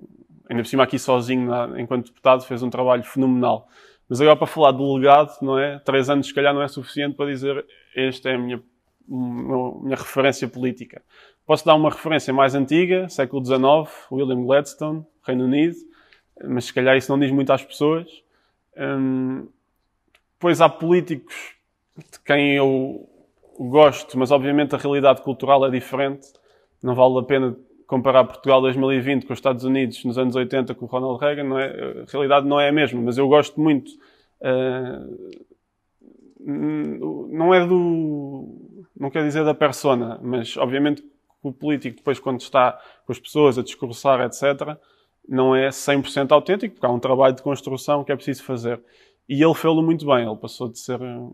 ainda 0.50 0.64
por 0.64 0.68
cima 0.68 0.84
aqui 0.84 0.98
sozinho, 0.98 1.48
na, 1.48 1.80
enquanto 1.80 2.08
deputado, 2.08 2.44
fez 2.46 2.64
um 2.64 2.70
trabalho 2.70 3.04
fenomenal. 3.04 3.68
Mas 4.08 4.22
agora 4.22 4.36
para 4.36 4.48
falar 4.48 4.72
do 4.72 4.96
legado, 4.96 5.32
não 5.42 5.58
é? 5.58 5.80
Três 5.80 6.10
anos 6.10 6.28
se 6.28 6.34
calhar 6.34 6.54
não 6.54 6.62
é 6.62 6.68
suficiente 6.68 7.16
para 7.16 7.32
dizer 7.32 7.66
esta 7.96 8.30
é 8.30 8.36
a 8.36 8.38
minha, 8.38 8.62
minha 9.08 9.96
referência 9.96 10.48
política. 10.48 11.02
Posso 11.46 11.66
dar 11.66 11.76
uma 11.76 11.90
referência 11.90 12.34
mais 12.34 12.56
antiga, 12.56 13.10
século 13.10 13.44
XIX, 13.44 13.62
William 14.12 14.46
Gladstone, 14.46 15.06
Reino 15.26 15.46
Unido, 15.46 15.76
mas 16.46 16.66
se 16.66 16.74
calhar 16.74 16.96
isso 16.96 17.12
não 17.12 17.20
diz 17.20 17.32
muito 17.32 17.52
às 17.52 17.64
pessoas. 17.64 18.08
Hum, 18.78 19.48
depois 20.34 20.62
há 20.62 20.70
políticos 20.70 21.56
de 21.98 22.20
quem 22.26 22.56
eu 22.56 23.08
gosto, 23.58 24.18
mas 24.18 24.32
obviamente 24.32 24.76
a 24.76 24.78
realidade 24.78 25.22
cultural 25.22 25.66
é 25.66 25.70
diferente. 25.70 26.28
Não 26.82 26.96
vale 26.96 27.20
a 27.20 27.24
pena 27.24 27.56
comparar 27.88 28.24
Portugal 28.24 28.62
2020 28.62 29.26
com 29.26 29.34
os 29.34 29.40
Estados 29.40 29.64
Unidos 29.64 30.04
nos 30.04 30.18
anos 30.18 30.36
80 30.36 30.74
com 30.74 30.86
o 30.86 30.88
Ronald 30.88 31.20
Reagan, 31.20 31.44
não 31.44 31.60
é, 31.60 31.68
a 31.68 32.12
realidade 32.12 32.48
não 32.48 32.60
é 32.60 32.70
a 32.70 32.72
mesma, 32.72 33.02
mas 33.02 33.18
eu 33.18 33.28
gosto 33.28 33.60
muito. 33.60 33.92
Uh, 34.42 35.44
não 36.46 37.54
é 37.54 37.66
do. 37.66 38.86
Não 38.98 39.10
quer 39.10 39.24
dizer 39.24 39.46
da 39.46 39.54
persona, 39.54 40.20
mas 40.22 40.58
obviamente 40.58 41.04
o 41.42 41.52
político, 41.52 41.98
depois, 41.98 42.20
quando 42.20 42.40
está 42.40 42.80
com 43.06 43.12
as 43.12 43.20
pessoas 43.20 43.58
a 43.58 43.64
discursar, 43.64 44.22
etc., 44.22 44.78
não 45.28 45.56
é 45.56 45.70
100% 45.70 46.32
autêntico, 46.32 46.76
porque 46.76 46.86
há 46.86 46.90
um 46.90 47.00
trabalho 47.00 47.36
de 47.36 47.42
construção 47.42 48.04
que 48.04 48.12
é 48.12 48.16
preciso 48.16 48.44
fazer. 48.44 48.82
E 49.28 49.42
ele 49.42 49.54
fez-lo 49.54 49.82
muito 49.82 50.06
bem. 50.06 50.26
Ele 50.26 50.36
passou 50.36 50.70
de 50.70 50.80
ser 50.80 51.02
um, 51.02 51.34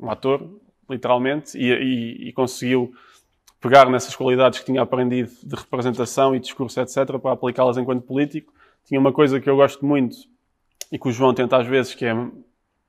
um 0.00 0.10
ator, 0.10 0.48
literalmente, 0.88 1.56
e, 1.56 1.72
e, 1.72 2.28
e 2.28 2.32
conseguiu 2.32 2.92
pegar 3.60 3.88
nessas 3.88 4.16
qualidades 4.16 4.58
que 4.58 4.66
tinha 4.66 4.82
aprendido 4.82 5.30
de 5.42 5.54
representação 5.54 6.34
e 6.34 6.40
discurso, 6.40 6.80
etc., 6.80 7.18
para 7.20 7.32
aplicá-las 7.32 7.76
enquanto 7.76 8.02
político. 8.02 8.52
Tinha 8.84 8.98
uma 8.98 9.12
coisa 9.12 9.40
que 9.40 9.48
eu 9.48 9.56
gosto 9.56 9.86
muito 9.86 10.16
e 10.90 10.98
que 10.98 11.08
o 11.08 11.12
João 11.12 11.32
tenta 11.32 11.56
às 11.56 11.66
vezes, 11.66 11.94
que 11.94 12.04
é 12.04 12.12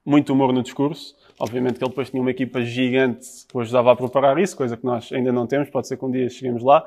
muito 0.05 0.33
humor 0.33 0.51
no 0.51 0.63
discurso. 0.63 1.15
Obviamente 1.39 1.77
que 1.77 1.83
ele 1.83 1.89
depois 1.89 2.09
tinha 2.09 2.21
uma 2.21 2.31
equipa 2.31 2.61
gigante 2.61 3.27
que 3.47 3.55
o 3.55 3.61
ajudava 3.61 3.91
a 3.91 3.95
preparar 3.95 4.37
isso, 4.39 4.57
coisa 4.57 4.75
que 4.75 4.83
nós 4.83 5.11
ainda 5.11 5.31
não 5.31 5.47
temos, 5.47 5.69
pode 5.69 5.87
ser 5.87 5.97
que 5.97 6.05
um 6.05 6.11
dia 6.11 6.29
cheguemos 6.29 6.63
lá. 6.63 6.83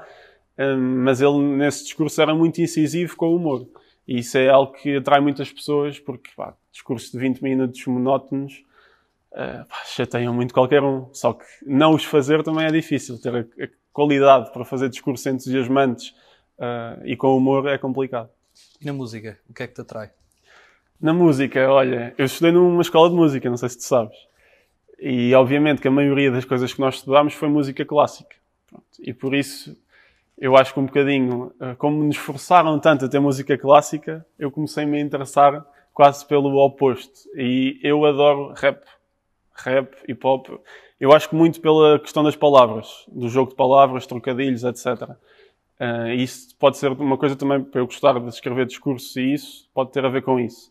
Hum, 0.58 1.02
mas 1.04 1.20
ele, 1.20 1.38
nesse 1.38 1.84
discurso, 1.84 2.20
era 2.20 2.34
muito 2.34 2.60
incisivo 2.60 3.16
com 3.16 3.28
o 3.28 3.36
humor. 3.36 3.66
E 4.06 4.18
isso 4.18 4.38
é 4.38 4.48
algo 4.48 4.72
que 4.72 4.96
atrai 4.96 5.20
muitas 5.20 5.50
pessoas, 5.50 5.98
porque 5.98 6.30
pá, 6.36 6.54
discursos 6.70 7.10
de 7.10 7.18
20 7.18 7.42
minutos 7.42 7.84
monótonos 7.86 8.64
uh, 9.32 9.66
pá, 9.66 9.82
chateiam 9.86 10.32
muito 10.32 10.54
qualquer 10.54 10.82
um. 10.82 11.12
Só 11.12 11.32
que 11.32 11.44
não 11.64 11.94
os 11.94 12.04
fazer 12.04 12.42
também 12.42 12.66
é 12.66 12.70
difícil. 12.70 13.20
Ter 13.20 13.34
a, 13.34 13.64
a 13.64 13.68
qualidade 13.92 14.52
para 14.52 14.64
fazer 14.64 14.88
discursos 14.88 15.26
entusiasmantes 15.26 16.10
uh, 16.58 17.04
e 17.04 17.16
com 17.16 17.36
humor 17.36 17.66
é 17.68 17.78
complicado. 17.78 18.30
E 18.80 18.86
na 18.86 18.92
música, 18.92 19.38
o 19.48 19.54
que 19.54 19.62
é 19.62 19.66
que 19.66 19.74
te 19.74 19.80
atrai? 19.80 20.10
Na 21.00 21.12
música, 21.12 21.70
olha, 21.70 22.14
eu 22.16 22.24
estudei 22.24 22.52
numa 22.52 22.80
escola 22.80 23.10
de 23.10 23.14
música, 23.14 23.50
não 23.50 23.56
sei 23.56 23.68
se 23.68 23.78
tu 23.78 23.84
sabes. 23.84 24.16
E 24.98 25.34
obviamente 25.34 25.82
que 25.82 25.88
a 25.88 25.90
maioria 25.90 26.30
das 26.30 26.44
coisas 26.44 26.72
que 26.72 26.80
nós 26.80 26.96
estudámos 26.96 27.34
foi 27.34 27.48
música 27.48 27.84
clássica. 27.84 28.34
Pronto. 28.66 28.86
E 28.98 29.12
por 29.12 29.34
isso, 29.34 29.76
eu 30.38 30.56
acho 30.56 30.74
que 30.74 30.80
um 30.80 30.86
bocadinho, 30.86 31.52
ah, 31.58 31.74
como 31.76 32.02
nos 32.02 32.16
forçaram 32.16 32.78
tanto 32.78 33.04
a 33.04 33.08
ter 33.08 33.18
música 33.18 33.56
clássica, 33.56 34.24
eu 34.38 34.50
comecei-me 34.50 34.98
a 34.98 35.00
interessar 35.00 35.64
quase 35.92 36.26
pelo 36.26 36.54
oposto. 36.56 37.28
E 37.34 37.80
eu 37.82 38.04
adoro 38.04 38.52
rap 38.54 38.84
rap, 39.56 39.96
hip 40.06 40.26
hop. 40.26 40.48
Eu 41.00 41.12
acho 41.12 41.28
que 41.28 41.34
muito 41.34 41.60
pela 41.60 41.98
questão 41.98 42.22
das 42.22 42.36
palavras, 42.36 43.04
do 43.08 43.28
jogo 43.28 43.50
de 43.50 43.56
palavras, 43.56 44.06
trocadilhos, 44.06 44.64
etc. 44.64 45.10
Uh, 45.78 46.08
isso 46.16 46.54
pode 46.58 46.78
ser 46.78 46.90
uma 46.92 47.18
coisa 47.18 47.36
também 47.36 47.62
para 47.62 47.80
eu 47.80 47.86
gostar 47.86 48.18
de 48.18 48.28
escrever 48.28 48.66
discursos 48.66 49.14
e 49.16 49.34
isso 49.34 49.68
pode 49.74 49.92
ter 49.92 50.04
a 50.04 50.08
ver 50.08 50.22
com 50.22 50.40
isso. 50.40 50.70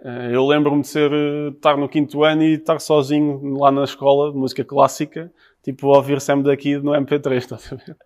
Uh, 0.00 0.30
eu 0.32 0.46
lembro-me 0.46 0.82
de 0.82 0.88
ser, 0.88 1.10
estar 1.54 1.76
no 1.76 1.88
quinto 1.88 2.24
ano 2.24 2.42
e 2.42 2.54
estar 2.54 2.80
sozinho 2.80 3.58
lá 3.58 3.70
na 3.70 3.84
escola 3.84 4.32
de 4.32 4.38
música 4.38 4.64
clássica, 4.64 5.32
tipo 5.62 5.88
ouvir 5.88 6.20
Sam 6.20 6.42
daqui 6.42 6.76
no 6.78 6.92
MP3, 6.92 7.36
estás 7.36 7.72
a 7.72 7.76
ver? 7.76 7.96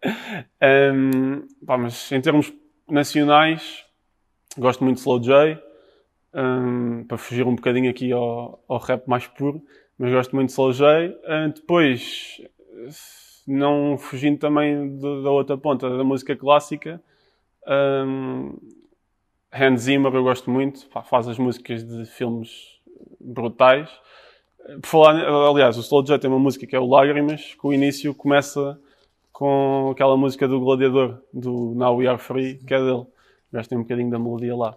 Um, 0.94 1.46
pá, 1.64 1.76
mas 1.76 2.10
em 2.12 2.20
termos 2.20 2.52
nacionais, 2.88 3.84
gosto 4.58 4.82
muito 4.84 4.96
de 4.96 5.02
Slow 5.02 5.20
J, 5.20 5.62
um, 6.34 7.04
para 7.04 7.16
fugir 7.16 7.46
um 7.46 7.54
bocadinho 7.54 7.90
aqui 7.90 8.12
ao, 8.12 8.62
ao 8.68 8.78
rap 8.78 9.06
mais 9.06 9.26
puro 9.26 9.62
mas 9.98 10.12
gosto 10.12 10.34
muito 10.34 10.48
de 10.48 10.54
Soul 10.54 10.72
J. 10.72 11.08
Uh, 11.08 11.52
depois, 11.54 12.40
não 13.46 13.96
fugindo 13.96 14.38
também 14.38 14.98
da 14.98 15.30
outra 15.30 15.56
ponta 15.56 15.88
da 15.88 16.04
música 16.04 16.34
clássica, 16.36 17.02
um, 17.66 18.58
Hans 19.52 19.82
Zimmer 19.82 20.12
eu 20.12 20.24
gosto 20.24 20.50
muito, 20.50 20.88
faz 21.04 21.28
as 21.28 21.38
músicas 21.38 21.84
de 21.84 22.04
filmes 22.06 22.80
brutais. 23.20 23.88
Por 24.80 24.86
falar, 24.86 25.28
aliás, 25.50 25.76
o 25.76 25.80
Slow 25.80 26.04
J 26.04 26.18
tem 26.18 26.30
uma 26.30 26.38
música 26.38 26.66
que 26.66 26.74
é 26.74 26.78
o 26.78 26.86
Lágrimas, 26.86 27.54
que 27.54 27.66
o 27.66 27.72
início 27.72 28.14
começa 28.14 28.78
com 29.32 29.90
aquela 29.90 30.16
música 30.16 30.46
do 30.46 30.60
Gladiador, 30.60 31.20
do 31.32 31.74
Now 31.74 31.96
We 31.96 32.06
Are 32.06 32.18
Free, 32.18 32.58
que 32.58 32.72
é 32.72 32.78
dele. 32.78 33.04
Gostei 33.52 33.76
um 33.76 33.82
bocadinho 33.82 34.10
da 34.10 34.18
melodia 34.18 34.56
lá. 34.56 34.76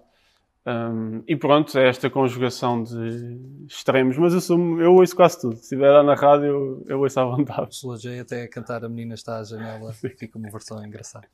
Um, 0.66 1.24
e 1.26 1.36
pronto, 1.36 1.78
é 1.80 1.88
esta 1.88 2.10
conjugação 2.10 2.84
de 2.84 3.66
extremos, 3.68 4.18
mas 4.18 4.34
eu, 4.34 4.42
sou, 4.42 4.82
eu 4.82 4.96
ouço 4.96 5.16
quase 5.16 5.40
tudo. 5.40 5.56
Se 5.56 5.62
estiver 5.62 5.90
lá 5.90 6.04
na 6.04 6.14
rádio, 6.14 6.48
eu, 6.48 6.86
eu 6.88 7.00
ouço 7.00 7.20
à 7.20 7.24
vontade. 7.24 7.80
O 7.86 7.96
J 7.96 8.20
até 8.20 8.44
a 8.44 8.50
cantar 8.50 8.84
A 8.84 8.90
Menina 8.90 9.14
Está 9.14 9.38
à 9.38 9.44
Janela, 9.44 9.94
fica 9.94 10.38
uma 10.38 10.50
versão 10.50 10.86
engraçada. 10.86 11.28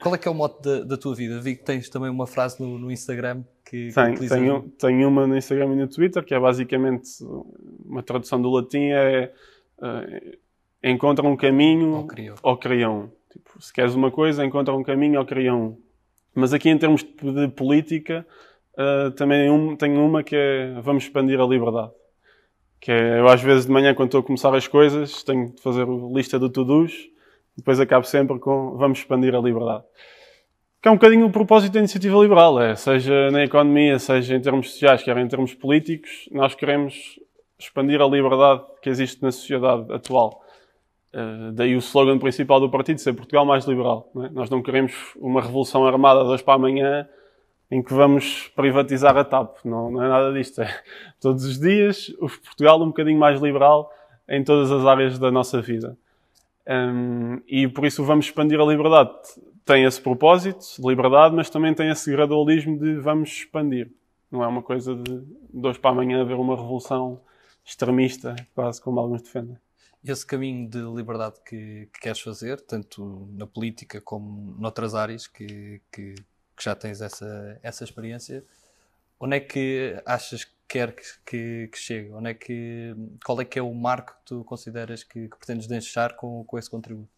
Qual 0.00 0.14
é 0.14 0.18
que 0.18 0.28
é 0.28 0.30
o 0.30 0.34
mote 0.34 0.62
da, 0.62 0.84
da 0.84 0.96
tua 0.96 1.14
vida? 1.14 1.40
Vi 1.40 1.56
que 1.56 1.64
tens 1.64 1.88
também 1.88 2.08
uma 2.08 2.26
frase 2.26 2.60
no, 2.62 2.78
no 2.78 2.90
Instagram 2.90 3.42
que, 3.68 3.92
Tem, 3.92 4.14
que 4.14 4.28
tenho, 4.28 4.62
tenho 4.78 5.08
uma 5.08 5.26
no 5.26 5.36
Instagram 5.36 5.72
e 5.72 5.76
no 5.76 5.88
Twitter, 5.88 6.24
que 6.24 6.34
é 6.34 6.40
basicamente 6.40 7.08
uma 7.84 8.02
tradução 8.02 8.40
do 8.40 8.48
latim, 8.50 8.90
é 8.90 9.32
uh, 9.78 10.38
encontra 10.82 11.26
um 11.26 11.36
caminho 11.36 11.96
ou 11.96 12.06
cria, 12.06 12.34
ou 12.42 12.56
cria 12.56 12.88
um. 12.88 13.10
Tipo, 13.30 13.62
se 13.62 13.72
queres 13.72 13.94
uma 13.94 14.10
coisa, 14.10 14.44
encontra 14.44 14.74
um 14.74 14.82
caminho 14.82 15.18
ou 15.18 15.26
cria 15.26 15.54
um. 15.54 15.76
Mas 16.34 16.54
aqui, 16.54 16.70
em 16.70 16.78
termos 16.78 17.02
de 17.02 17.48
política, 17.48 18.26
uh, 18.74 19.10
também 19.10 19.50
um, 19.50 19.76
tenho 19.76 20.02
uma 20.02 20.22
que 20.22 20.36
é 20.36 20.80
vamos 20.80 21.04
expandir 21.04 21.38
a 21.38 21.44
liberdade. 21.44 21.92
Que 22.80 22.92
é, 22.92 23.18
eu 23.18 23.28
às 23.28 23.42
vezes 23.42 23.66
de 23.66 23.72
manhã, 23.72 23.92
quando 23.94 24.08
estou 24.08 24.20
a 24.20 24.24
começar 24.24 24.54
as 24.54 24.68
coisas, 24.68 25.22
tenho 25.24 25.52
de 25.52 25.60
fazer 25.60 25.82
a 25.82 26.14
lista 26.14 26.38
do 26.38 26.48
to-dos, 26.48 26.92
depois 27.58 27.80
acabo 27.80 28.06
sempre 28.06 28.38
com 28.38 28.76
vamos 28.76 29.00
expandir 29.00 29.34
a 29.34 29.40
liberdade. 29.40 29.84
Que 30.80 30.88
é 30.88 30.92
um 30.92 30.94
bocadinho 30.94 31.26
o 31.26 31.30
propósito 31.30 31.72
da 31.72 31.80
iniciativa 31.80 32.16
liberal, 32.18 32.60
é, 32.62 32.76
seja 32.76 33.32
na 33.32 33.42
economia, 33.42 33.98
seja 33.98 34.36
em 34.36 34.40
termos 34.40 34.70
sociais, 34.70 35.02
quer 35.02 35.16
em 35.18 35.26
termos 35.26 35.52
políticos, 35.52 36.28
nós 36.30 36.54
queremos 36.54 37.18
expandir 37.58 38.00
a 38.00 38.06
liberdade 38.06 38.62
que 38.80 38.88
existe 38.88 39.20
na 39.20 39.32
sociedade 39.32 39.92
atual. 39.92 40.40
Uh, 41.12 41.50
daí 41.52 41.74
o 41.74 41.78
slogan 41.78 42.18
principal 42.18 42.60
do 42.60 42.70
partido 42.70 43.00
ser 43.00 43.12
Portugal 43.14 43.44
mais 43.44 43.64
liberal. 43.64 44.08
Não 44.14 44.24
é? 44.24 44.30
Nós 44.30 44.48
não 44.48 44.62
queremos 44.62 44.94
uma 45.16 45.42
revolução 45.42 45.84
armada 45.84 46.22
de 46.22 46.30
hoje 46.30 46.44
para 46.44 46.54
amanhã 46.54 47.08
em 47.70 47.82
que 47.82 47.92
vamos 47.92 48.46
privatizar 48.54 49.16
a 49.16 49.24
TAP. 49.24 49.64
Não, 49.64 49.90
não 49.90 50.04
é 50.04 50.08
nada 50.08 50.32
disto. 50.32 50.62
É 50.62 50.80
todos 51.20 51.44
os 51.44 51.58
dias 51.58 52.10
o 52.20 52.28
Portugal 52.28 52.80
um 52.80 52.88
bocadinho 52.88 53.18
mais 53.18 53.40
liberal 53.40 53.90
em 54.28 54.44
todas 54.44 54.70
as 54.70 54.86
áreas 54.86 55.18
da 55.18 55.32
nossa 55.32 55.60
vida. 55.60 55.96
Um, 56.68 57.40
e 57.46 57.66
por 57.66 57.86
isso 57.86 58.04
vamos 58.04 58.26
expandir 58.26 58.60
a 58.60 58.64
liberdade. 58.64 59.10
Tem 59.64 59.84
esse 59.84 60.00
propósito 60.00 60.64
de 60.78 60.86
liberdade, 60.86 61.34
mas 61.34 61.48
também 61.48 61.74
tem 61.74 61.90
esse 61.90 62.10
gradualismo 62.10 62.78
de 62.78 62.96
vamos 62.96 63.30
expandir. 63.30 63.90
Não 64.30 64.44
é 64.44 64.46
uma 64.46 64.62
coisa 64.62 64.94
de, 64.94 65.20
de 65.20 65.66
hoje 65.66 65.78
para 65.78 65.90
amanhã 65.90 66.20
haver 66.20 66.34
uma 66.34 66.54
revolução 66.56 67.20
extremista, 67.64 68.36
quase 68.54 68.80
como 68.80 69.00
alguns 69.00 69.22
defendem 69.22 69.56
esse 70.04 70.24
caminho 70.24 70.68
de 70.68 70.78
liberdade 70.78 71.36
que, 71.44 71.88
que, 71.92 72.00
queres 72.00 72.20
fazer, 72.20 72.60
tanto 72.60 73.28
na 73.32 73.46
política 73.46 74.00
como 74.00 74.54
noutras 74.58 74.94
áreas 74.94 75.26
que, 75.26 75.80
que, 75.92 76.14
que, 76.56 76.64
já 76.64 76.74
tens 76.74 77.00
essa, 77.00 77.58
essa 77.62 77.84
experiência, 77.84 78.44
onde 79.20 79.36
é 79.36 79.40
que 79.40 80.00
achas 80.06 80.44
que 80.44 80.52
quer 80.68 80.94
que, 81.24 81.68
que, 81.72 81.78
chegue? 81.78 82.12
Onde 82.12 82.30
é 82.30 82.34
que, 82.34 82.94
qual 83.24 83.40
é 83.40 83.44
que 83.44 83.58
é 83.58 83.62
o 83.62 83.72
marco 83.74 84.12
que 84.12 84.26
tu 84.26 84.44
consideras 84.44 85.02
que, 85.02 85.28
que 85.28 85.36
pretendes 85.36 85.66
deixar 85.66 86.14
com, 86.14 86.44
com 86.44 86.58
esse 86.58 86.70
contributo? 86.70 87.08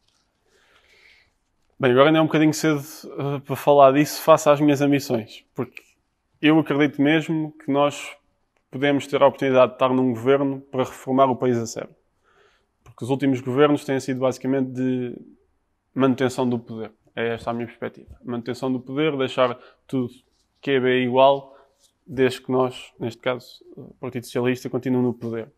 Bem, 1.79 1.91
agora 1.93 2.09
ainda 2.09 2.19
é 2.19 2.23
um 2.23 2.27
bocadinho 2.27 2.55
cedo 2.55 2.81
uh, 3.07 3.41
para 3.41 3.57
falar 3.57 3.93
disso 3.93 4.23
face 4.23 4.49
às 4.49 4.61
minhas 4.61 4.81
ambições, 4.81 5.45
porque 5.55 5.83
eu 6.41 6.59
acredito 6.59 7.03
mesmo 7.03 7.53
que 7.53 7.73
nós 7.73 8.17
podemos 8.71 9.07
ter 9.07 9.21
a 9.23 9.27
oportunidade 9.27 9.69
de 9.69 9.75
estar 9.75 9.89
num 9.89 10.13
governo 10.13 10.61
para 10.61 10.85
reformar 10.85 11.31
o 11.31 11.37
país 11.37 11.59
a 11.59 11.67
sério 11.67 11.95
Porque 12.85 13.05
os 13.05 13.11
últimos 13.11 13.41
governos 13.41 13.85
têm 13.85 13.99
sido 13.99 14.21
basicamente 14.21 14.71
de 14.71 15.19
manutenção 15.95 16.49
do 16.49 16.59
poder. 16.59 16.93
É 17.17 17.35
esta 17.35 17.51
a 17.51 17.53
minha 17.53 17.67
perspectiva. 17.67 18.17
Manutenção 18.23 18.73
do 18.73 18.79
poder, 18.79 19.17
deixar 19.17 19.59
tudo 19.87 20.11
que 20.61 20.73
é 20.73 20.81
bem 20.81 21.05
igual, 21.05 21.50
desde 22.13 22.43
que 22.43 22.51
nós, 22.51 22.93
neste 22.99 23.23
caso, 23.23 23.65
o 23.77 23.95
Partido 24.01 24.25
Socialista, 24.25 24.69
continue 24.69 25.01
no 25.01 25.15
poder. 25.15 25.49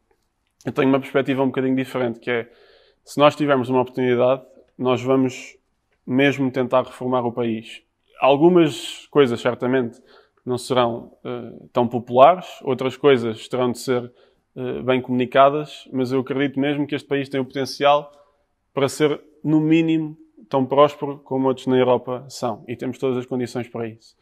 Eu 0.66 0.70
tenho 0.70 0.86
uma 0.86 1.00
perspectiva 1.00 1.42
um 1.42 1.46
bocadinho 1.46 1.74
diferente, 1.74 2.20
que 2.20 2.30
é, 2.30 2.52
se 3.02 3.18
nós 3.18 3.34
tivermos 3.34 3.70
uma 3.70 3.80
oportunidade, 3.80 4.42
nós 4.76 5.02
vamos 5.02 5.56
mesmo 6.06 6.50
tentar 6.52 6.82
reformar 6.82 7.24
o 7.24 7.32
país. 7.32 7.82
Algumas 8.20 9.06
coisas, 9.06 9.40
certamente, 9.40 9.98
não 10.44 10.58
serão 10.58 11.16
uh, 11.24 11.68
tão 11.72 11.88
populares, 11.88 12.46
outras 12.62 12.98
coisas 12.98 13.48
terão 13.48 13.72
de 13.72 13.78
ser 13.78 14.12
uh, 14.54 14.82
bem 14.82 15.00
comunicadas, 15.00 15.88
mas 15.90 16.12
eu 16.12 16.20
acredito 16.20 16.60
mesmo 16.60 16.86
que 16.86 16.94
este 16.94 17.08
país 17.08 17.30
tem 17.30 17.40
o 17.40 17.46
potencial 17.46 18.12
para 18.74 18.90
ser, 18.90 19.18
no 19.42 19.58
mínimo, 19.58 20.18
tão 20.50 20.66
próspero 20.66 21.18
como 21.20 21.48
outros 21.48 21.66
na 21.66 21.78
Europa 21.78 22.26
são. 22.28 22.62
E 22.68 22.76
temos 22.76 22.98
todas 22.98 23.16
as 23.16 23.24
condições 23.24 23.68
para 23.68 23.88
isso. 23.88 24.14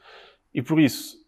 E 0.54 0.62
por 0.62 0.78
isso, 0.80 1.19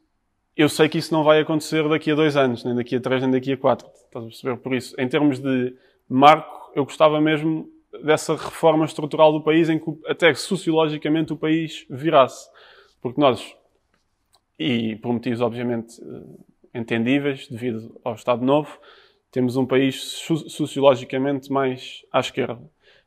eu 0.57 0.69
sei 0.69 0.89
que 0.89 0.99
isso 0.99 1.13
não 1.13 1.25
vai 1.25 1.41
acontecer 1.41 1.89
daqui 1.89 2.11
a 2.11 2.15
dois 2.15 2.37
anos, 2.37 2.65
nem 2.65 2.75
daqui 2.75 2.97
a 2.97 3.01
três, 3.01 3.23
nem 3.23 3.31
daqui 3.31 3.53
a 3.53 3.57
quatro. 3.57 3.89
Estás 3.89 4.25
a 4.25 4.29
perceber? 4.29 4.57
Por 4.59 4.75
isso, 4.75 4.95
em 4.99 5.09
termos 5.09 5.39
de 5.39 5.75
marco, 6.09 6.71
eu 6.75 6.85
gostava 6.85 7.21
mesmo 7.21 7.69
dessa 8.05 8.35
reforma 8.35 8.85
estrutural 8.85 9.33
do 9.33 9.43
país 9.43 9.69
em 9.69 9.79
que 9.79 9.91
até 10.07 10.33
sociologicamente 10.35 11.33
o 11.33 11.37
país 11.37 11.87
virasse. 11.89 12.49
Porque 13.01 13.21
nós, 13.21 13.55
e 14.59 14.97
por 14.97 15.13
motivos 15.13 15.41
obviamente 15.41 16.01
eh, 16.01 16.79
entendíveis, 16.79 17.49
devido 17.49 17.99
ao 18.05 18.15
Estado 18.15 18.45
Novo, 18.45 18.79
temos 19.31 19.57
um 19.57 19.67
país 19.67 19.97
sociologicamente 20.49 21.51
mais 21.51 22.05
à 22.13 22.21
esquerda. 22.21 22.61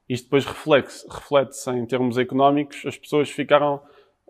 Isto 0.10 0.25
depois 0.25 0.45
reflete-se 0.45 1.08
reflete 1.08 1.69
em 1.69 1.86
termos 1.86 2.17
económicos, 2.17 2.84
as 2.86 2.97
pessoas 2.97 3.29
ficaram 3.29 3.81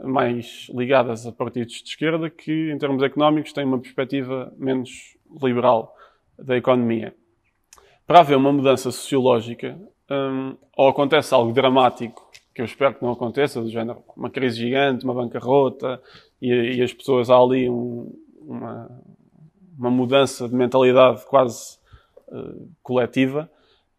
mais 0.02 0.68
ligadas 0.74 1.26
a 1.26 1.32
partidos 1.32 1.76
de 1.82 1.90
esquerda 1.90 2.30
que, 2.30 2.72
em 2.72 2.78
termos 2.78 3.02
económicos, 3.02 3.54
têm 3.54 3.66
uma 3.66 3.80
perspectiva 3.80 4.54
menos 4.58 5.18
liberal 5.42 5.96
da 6.38 6.58
economia. 6.58 7.16
Para 8.06 8.20
haver 8.20 8.38
uma 8.38 8.52
mudança 8.52 8.92
sociológica, 8.92 9.80
um, 10.12 10.56
ou 10.78 10.90
acontece 10.90 11.34
algo 11.34 11.52
dramático, 11.54 12.30
que 12.54 12.62
eu 12.62 12.66
espero 12.66 12.96
que 12.96 13.04
não 13.04 13.12
aconteça, 13.12 13.62
do 13.62 13.70
género 13.70 14.04
uma 14.16 14.30
crise 14.30 14.58
gigante, 14.58 15.04
uma 15.04 15.14
bancarrota, 15.14 16.02
e, 16.42 16.78
e 16.78 16.82
as 16.82 16.94
pessoas 16.94 17.30
há 17.30 17.38
ali 17.38 17.70
um, 17.70 18.14
uma, 18.38 19.02
uma 19.78 19.90
mudança 19.90 20.48
de 20.48 20.56
mentalidade 20.56 21.26
quase 21.26 21.78
uh, 22.28 22.70
coletiva, 22.84 23.50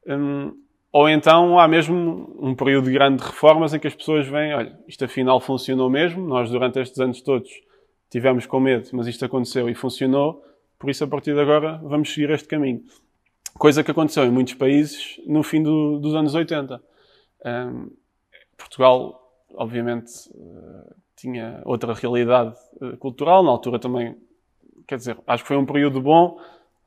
um, 0.07 0.53
ou 0.93 1.09
então 1.09 1.59
há 1.59 1.69
mesmo 1.69 2.37
um 2.41 2.55
período 2.55 2.87
de 2.87 2.93
grande 2.93 3.23
reformas 3.23 3.75
em 3.75 3.79
que 3.79 3.87
as 3.87 3.95
pessoas 3.95 4.27
veem, 4.27 4.55
olha, 4.55 4.79
isto 4.87 5.05
afinal 5.05 5.41
funcionou 5.41 5.91
mesmo, 5.91 6.27
nós 6.27 6.51
durante 6.51 6.81
estes 6.81 6.99
anos 6.99 7.21
todos 7.21 7.51
tivemos 8.11 8.47
com 8.47 8.61
medo, 8.61 8.89
mas 8.93 9.07
isto 9.07 9.25
aconteceu 9.25 9.69
e 9.69 9.75
funcionou, 9.75 10.43
por 10.79 10.89
isso 10.91 11.05
a 11.05 11.07
partir 11.07 11.35
de 11.35 11.41
agora 11.41 11.81
vamos 11.83 12.13
seguir 12.13 12.31
este 12.31 12.49
caminho. 12.49 12.83
Coisa 13.59 13.83
que 13.83 13.91
aconteceu 13.91 14.25
em 14.25 14.31
muitos 14.31 14.55
países 14.55 15.21
no 15.27 15.43
fim 15.43 15.63
do, 15.63 15.99
dos 15.99 16.15
anos 16.15 16.35
80. 16.35 16.81
Um, 17.45 17.91
Portugal, 18.57 19.21
obviamente, 19.55 20.11
uh, 20.35 20.95
tinha 21.17 21.63
outra 21.65 21.95
realidade 21.95 22.55
uh, 22.81 22.97
cultural, 22.99 23.43
na 23.43 23.51
altura 23.51 23.79
também, 23.79 24.17
quer 24.87 24.97
dizer, 24.97 25.17
acho 25.27 25.43
que 25.43 25.49
foi 25.49 25.57
um 25.57 25.65
período 25.65 26.01
bom, 26.01 26.39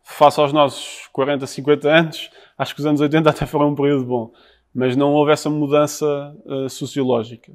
face 0.03 0.39
aos 0.39 0.53
nossos 0.53 1.07
40, 1.12 1.47
50 1.47 1.89
anos, 1.89 2.31
acho 2.60 2.76
que 2.76 2.82
os 2.82 2.86
anos 2.86 3.00
80 3.00 3.30
até 3.30 3.45
foram 3.45 3.69
um 3.69 3.76
período 3.76 4.06
bom. 4.06 4.34
Mas 4.76 4.95
não 4.95 5.13
houve 5.13 5.32
essa 5.32 5.50
mudança 5.50 6.36
uh, 6.45 6.69
sociológica. 6.69 7.54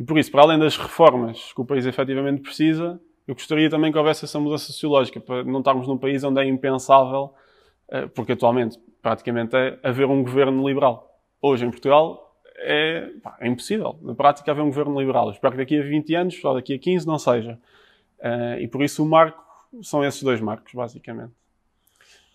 E 0.00 0.04
por 0.04 0.18
isso, 0.18 0.30
para 0.30 0.42
além 0.42 0.58
das 0.58 0.76
reformas 0.76 1.52
que 1.52 1.60
o 1.60 1.64
país 1.64 1.86
efetivamente 1.86 2.40
precisa, 2.40 2.98
eu 3.26 3.34
gostaria 3.34 3.68
também 3.68 3.92
que 3.92 3.98
houvesse 3.98 4.24
essa 4.24 4.40
mudança 4.40 4.64
sociológica, 4.66 5.20
para 5.20 5.44
não 5.44 5.58
estarmos 5.58 5.86
num 5.86 5.98
país 5.98 6.24
onde 6.24 6.40
é 6.40 6.44
impensável, 6.46 7.34
uh, 7.90 8.08
porque 8.14 8.32
atualmente 8.32 8.78
praticamente 9.02 9.54
é 9.54 9.78
haver 9.82 10.06
um 10.06 10.22
governo 10.22 10.66
liberal. 10.66 11.20
Hoje 11.40 11.64
em 11.64 11.70
Portugal 11.70 12.34
é, 12.56 13.10
pá, 13.22 13.36
é 13.40 13.46
impossível, 13.46 13.98
na 14.02 14.14
prática, 14.14 14.50
haver 14.50 14.62
um 14.62 14.68
governo 14.68 14.98
liberal. 14.98 15.30
Espero 15.30 15.52
que 15.52 15.58
daqui 15.58 15.78
a 15.78 15.82
20 15.82 16.14
anos, 16.14 16.44
ou 16.44 16.54
daqui 16.54 16.74
a 16.74 16.78
15, 16.78 17.06
não 17.06 17.18
seja. 17.18 17.58
Uh, 18.18 18.60
e 18.60 18.66
por 18.66 18.82
isso 18.82 19.04
o 19.04 19.06
marco 19.06 19.40
são 19.82 20.04
esses 20.04 20.22
dois 20.22 20.40
marcos, 20.40 20.72
basicamente. 20.72 21.32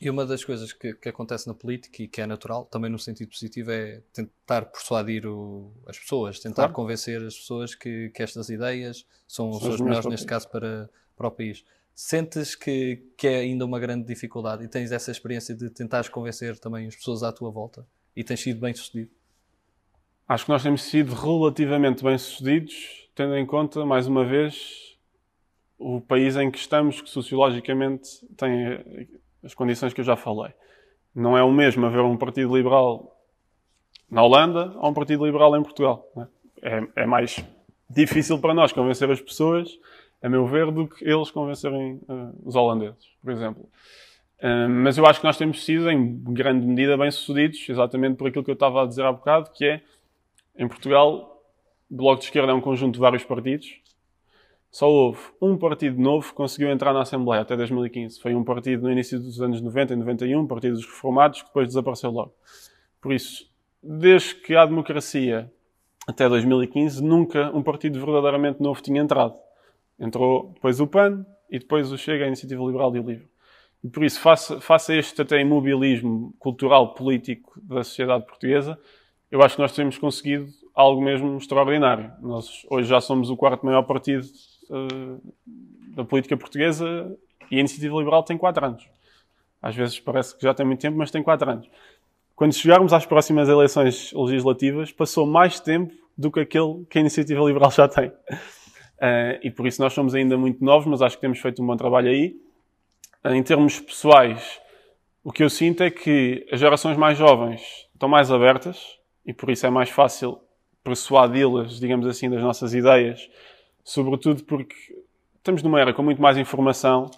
E 0.03 0.09
uma 0.09 0.25
das 0.25 0.43
coisas 0.43 0.73
que, 0.73 0.93
que, 0.95 1.07
acontece 1.07 1.47
na 1.47 1.53
política 1.53 2.03
e 2.03 2.09
que 2.09 2.19
é 2.19 2.27
natural, 2.27 2.65
também 2.65 2.91
no 2.91 2.99
sentido 2.99 3.29
positivo, 3.29 3.71
é 3.71 4.01
tentar 4.11 4.63
persuadir 4.63 5.25
o, 5.25 5.71
as 5.87 5.97
pessoas, 5.97 6.41
tentar 6.41 6.63
claro. 6.63 6.73
convencer 6.73 7.23
as 7.23 7.37
pessoas 7.37 7.73
que, 7.73 8.09
que 8.09 8.21
estas 8.21 8.49
ideias 8.49 9.05
são, 9.25 9.53
são 9.53 9.73
as 9.73 9.79
melhores, 9.79 10.05
neste 10.05 10.25
caso, 10.25 10.49
para, 10.49 10.89
para 11.15 11.27
o 11.29 11.31
país. 11.31 11.63
Sentes 11.95 12.53
que, 12.53 13.01
que 13.15 13.27
é 13.27 13.37
ainda 13.37 13.63
uma 13.63 13.79
grande 13.79 14.05
dificuldade 14.05 14.65
e 14.65 14.67
tens 14.67 14.91
essa 14.91 15.09
experiência 15.09 15.55
de 15.55 15.69
tentares 15.69 16.09
convencer 16.09 16.59
também 16.59 16.85
as 16.85 16.97
pessoas 16.97 17.23
à 17.23 17.31
tua 17.31 17.49
volta 17.49 17.87
e 18.13 18.25
tens 18.25 18.41
sido 18.41 18.59
bem 18.59 18.73
sucedido? 18.73 19.09
Acho 20.27 20.43
que 20.43 20.51
nós 20.51 20.63
temos 20.63 20.81
sido 20.81 21.13
relativamente 21.13 22.03
bem 22.03 22.17
sucedidos, 22.17 23.09
tendo 23.15 23.37
em 23.37 23.45
conta, 23.45 23.85
mais 23.85 24.05
uma 24.05 24.25
vez, 24.25 24.97
o 25.77 26.01
país 26.01 26.35
em 26.35 26.51
que 26.51 26.57
estamos, 26.57 26.99
que 26.99 27.09
sociologicamente 27.09 28.09
tem 28.35 29.09
as 29.43 29.53
condições 29.53 29.93
que 29.93 30.01
eu 30.01 30.05
já 30.05 30.15
falei. 30.15 30.53
Não 31.13 31.37
é 31.37 31.43
o 31.43 31.51
mesmo 31.51 31.85
haver 31.85 32.01
um 32.01 32.17
Partido 32.17 32.55
Liberal 32.55 33.15
na 34.09 34.23
Holanda 34.23 34.73
ou 34.77 34.89
um 34.89 34.93
Partido 34.93 35.25
Liberal 35.25 35.55
em 35.55 35.63
Portugal. 35.63 36.07
É? 36.17 36.43
é, 36.63 36.87
é, 36.95 37.05
mais 37.05 37.43
difícil 37.89 38.39
para 38.39 38.53
nós 38.53 38.71
convencer 38.71 39.09
as 39.11 39.21
pessoas, 39.21 39.77
a 40.21 40.29
meu 40.29 40.47
ver, 40.47 40.71
do 40.71 40.87
que 40.87 41.03
eles 41.03 41.29
convencerem 41.29 41.99
uh, 42.07 42.33
os 42.43 42.55
holandeses, 42.55 43.05
por 43.21 43.31
exemplo. 43.31 43.69
Uh, 44.39 44.69
mas 44.69 44.97
eu 44.97 45.05
acho 45.05 45.19
que 45.19 45.25
nós 45.25 45.37
temos 45.37 45.63
sido, 45.63 45.91
em 45.91 46.17
grande 46.33 46.65
medida, 46.65 46.97
bem-sucedidos, 46.97 47.67
exatamente 47.67 48.15
por 48.15 48.27
aquilo 48.27 48.43
que 48.43 48.51
eu 48.51 48.55
estava 48.55 48.83
a 48.83 48.85
dizer 48.85 49.03
há 49.03 49.11
bocado, 49.11 49.51
que 49.51 49.65
é, 49.65 49.81
em 50.57 50.67
Portugal, 50.67 51.43
o 51.91 51.95
Bloco 51.95 52.19
de 52.19 52.25
Esquerda 52.25 52.51
é 52.51 52.55
um 52.55 52.61
conjunto 52.61 52.93
de 52.93 52.99
vários 52.99 53.23
partidos, 53.23 53.69
só 54.73 54.89
houve 54.89 55.19
um 55.39 55.55
partido 55.55 56.01
novo 56.01 56.29
que 56.29 56.33
conseguiu 56.33 56.71
entrar 56.71 56.93
na 56.93 57.03
Assembleia 57.03 57.43
até 57.43 57.55
2015. 57.55 58.19
Foi 58.19 58.33
um 58.33 58.43
partido 58.43 58.81
no 58.81 58.91
início 58.91 59.19
dos 59.19 59.39
anos 59.39 59.61
90 59.61 59.93
e 59.93 59.95
91, 59.95 60.47
Partido 60.47 60.73
dos 60.73 60.85
Reformados, 60.85 61.43
que 61.43 61.47
depois 61.47 61.67
desapareceu 61.67 62.09
logo. 62.09 62.33
Por 62.99 63.13
isso, 63.13 63.47
desde 63.83 64.33
que 64.33 64.55
há 64.55 64.65
democracia 64.65 65.47
até 66.07 66.27
2015, 66.27 67.03
nunca 67.03 67.55
um 67.55 67.61
partido 67.61 68.03
verdadeiramente 68.03 68.63
novo 68.63 68.81
tinha 68.81 68.99
entrado. 68.99 69.35
Entrou 69.99 70.51
depois 70.55 70.79
o 70.79 70.87
PAN 70.87 71.23
e 71.51 71.59
depois 71.59 71.91
o 71.91 71.97
Chega, 71.97 72.25
a 72.25 72.27
Iniciativa 72.27 72.63
Liberal 72.63 72.95
e 72.95 72.99
o 72.99 73.03
Livre. 73.03 73.27
E 73.83 73.87
por 73.87 74.03
isso, 74.03 74.19
face, 74.19 74.59
face 74.59 74.91
a 74.91 74.95
este 74.95 75.21
até 75.21 75.39
imobilismo 75.39 76.33
cultural, 76.39 76.95
político 76.95 77.61
da 77.61 77.83
sociedade 77.83 78.25
portuguesa, 78.25 78.79
eu 79.29 79.39
acho 79.43 79.55
que 79.55 79.61
nós 79.61 79.75
temos 79.75 79.99
conseguido 79.99 80.47
algo 80.73 80.99
mesmo 80.99 81.37
extraordinário. 81.37 82.11
Nós 82.23 82.65
hoje 82.71 82.89
já 82.89 82.99
somos 82.99 83.29
o 83.29 83.37
quarto 83.37 83.63
maior 83.63 83.83
partido 83.83 84.25
uh, 84.69 85.21
da 85.95 86.03
política 86.03 86.35
portuguesa 86.37 87.15
e 87.49 87.57
a 87.57 87.59
Iniciativa 87.59 87.97
Liberal 87.97 88.23
tem 88.23 88.37
4 88.37 88.65
anos. 88.65 88.87
Às 89.61 89.75
vezes 89.75 89.99
parece 89.99 90.35
que 90.35 90.43
já 90.43 90.53
tem 90.53 90.65
muito 90.65 90.81
tempo, 90.81 90.97
mas 90.97 91.11
tem 91.11 91.23
4 91.23 91.49
anos. 91.49 91.69
Quando 92.35 92.53
chegarmos 92.53 92.91
às 92.93 93.05
próximas 93.05 93.47
eleições 93.47 94.11
legislativas, 94.13 94.91
passou 94.91 95.25
mais 95.25 95.59
tempo 95.59 95.93
do 96.17 96.31
que 96.31 96.39
aquele 96.39 96.85
que 96.89 96.97
a 96.97 97.01
Iniciativa 97.01 97.41
Liberal 97.43 97.71
já 97.71 97.87
tem. 97.87 98.09
Uh, 98.09 99.37
e 99.41 99.51
por 99.51 99.67
isso 99.67 99.81
nós 99.81 99.93
somos 99.93 100.15
ainda 100.15 100.37
muito 100.37 100.63
novos, 100.63 100.87
mas 100.87 101.01
acho 101.01 101.15
que 101.15 101.21
temos 101.21 101.39
feito 101.39 101.61
um 101.61 101.67
bom 101.67 101.77
trabalho 101.77 102.09
aí. 102.09 102.35
Uh, 103.23 103.33
em 103.33 103.43
termos 103.43 103.79
pessoais, 103.79 104.59
o 105.23 105.31
que 105.31 105.43
eu 105.43 105.49
sinto 105.49 105.83
é 105.83 105.89
que 105.89 106.45
as 106.51 106.59
gerações 106.59 106.97
mais 106.97 107.17
jovens 107.17 107.61
estão 107.93 108.09
mais 108.09 108.31
abertas 108.31 108.97
e 109.25 109.33
por 109.33 109.49
isso 109.49 109.65
é 109.65 109.69
mais 109.69 109.89
fácil 109.89 110.39
persuadi-las, 110.83 111.79
digamos 111.79 112.07
assim, 112.07 112.29
das 112.29 112.41
nossas 112.41 112.73
ideias 112.73 113.29
sobretudo 113.83 114.43
porque 114.43 114.75
estamos 115.37 115.61
numa 115.61 115.79
era 115.79 115.93
com 115.93 116.01
muito 116.01 116.21
mais 116.21 116.37
informação, 116.37 117.09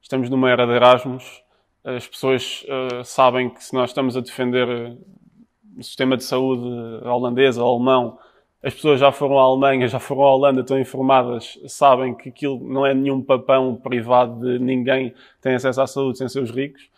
estamos 0.00 0.30
numa 0.30 0.50
era 0.50 0.66
de 0.66 0.72
Erasmus, 0.72 1.42
as 1.84 2.06
pessoas 2.06 2.64
uh, 2.64 3.04
sabem 3.04 3.50
que 3.50 3.62
se 3.62 3.74
nós 3.74 3.90
estamos 3.90 4.16
a 4.16 4.20
defender 4.20 4.66
eh, 4.66 4.96
o 5.76 5.82
sistema 5.82 6.16
de 6.16 6.24
saúde 6.24 6.64
holandês 7.04 7.58
ou 7.58 7.74
alemão, 7.74 8.18
as 8.62 8.72
pessoas 8.72 8.98
já 8.98 9.12
foram 9.12 9.38
à 9.38 9.42
Alemanha, 9.42 9.86
já 9.86 10.00
foram 10.00 10.22
à 10.22 10.34
Holanda, 10.34 10.62
estão 10.62 10.80
informadas, 10.80 11.58
sabem 11.68 12.14
que 12.14 12.30
aquilo 12.30 12.58
não 12.66 12.86
é 12.86 12.94
nenhum 12.94 13.20
papão 13.20 13.76
privado 13.76 14.40
de 14.40 14.58
ninguém 14.58 15.14
tem 15.42 15.54
acesso 15.54 15.82
à 15.82 15.86
saúde 15.86 16.16
sem 16.16 16.26
ser 16.30 16.42
os 16.42 16.50
ricos. 16.50 16.88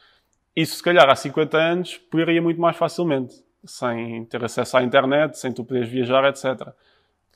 Isso, 0.55 0.77
se 0.77 0.83
calhar, 0.83 1.11
há 1.11 1.17
50 1.17 1.59
anos, 1.59 1.99
poderia 1.99 2.41
muito 2.41 2.61
mais 2.61 2.77
facilmente, 2.77 3.35
sem 3.65 4.25
ter 4.27 4.45
acesso 4.45 4.77
à 4.77 4.85
internet, 4.85 5.37
sem 5.37 5.53
tu 5.53 5.65
poderes 5.65 5.89
viajar, 5.89 6.25
etc. 6.29 6.69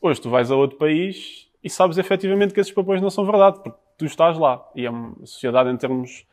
Hoje 0.01 0.21
tu 0.21 0.31
vais 0.31 0.49
a 0.53 0.55
outro 0.55 0.79
país 0.79 1.50
e 1.63 1.69
sabes 1.69 1.99
efetivamente 1.99 2.55
que 2.55 2.61
esses 2.61 2.73
papéis 2.73 3.03
não 3.03 3.11
são 3.11 3.25
verdade, 3.25 3.61
porque 3.63 3.79
tu 3.99 4.07
estás 4.07 4.39
lá. 4.39 4.67
E 4.75 4.87
a 4.87 4.93
sociedade, 5.25 5.71
em 5.71 5.77
termos 5.77 6.27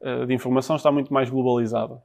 uh, 0.00 0.26
de 0.26 0.34
informação, 0.34 0.76
está 0.76 0.90
muito 0.90 1.12
mais 1.12 1.30
globalizada. 1.30 2.02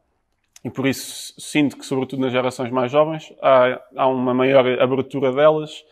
E 0.63 0.69
por 0.69 0.87
isso 0.87 1.33
sinto 1.39 1.77
que, 1.77 1.85
sobretudo 1.85 2.21
nas 2.21 2.31
gerações 2.31 2.71
mais 2.71 2.91
jovens, 2.91 3.33
há, 3.41 3.81
há 3.95 4.07
uma 4.07 4.33
maior 4.33 4.65
abertura 4.79 5.31
delas 5.31 5.83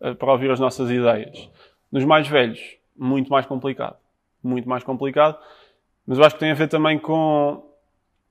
uh, 0.00 0.14
para 0.14 0.32
ouvir 0.32 0.50
as 0.50 0.58
nossas 0.58 0.90
ideias. 0.90 1.48
Nos 1.90 2.04
mais 2.04 2.26
velhos, 2.26 2.76
muito 2.96 3.30
mais 3.30 3.46
complicado. 3.46 3.96
Muito 4.42 4.68
mais 4.68 4.82
complicado. 4.82 5.38
Mas 6.06 6.18
eu 6.18 6.24
acho 6.24 6.34
que 6.34 6.40
tem 6.40 6.50
a 6.50 6.54
ver 6.54 6.68
também 6.68 6.98
com 6.98 7.64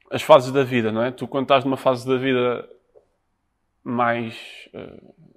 as 0.10 0.21
fases 0.21 0.52
da 0.52 0.63
vida, 0.63 0.91
não 0.91 1.04
é? 1.04 1.12
Tu, 1.12 1.26
quando 1.28 1.43
estás 1.43 1.63
numa 1.63 1.78
fase 1.78 2.08
da 2.08 2.17
vida 2.17 2.67
mais. 3.84 4.36
Uh, 4.74 5.31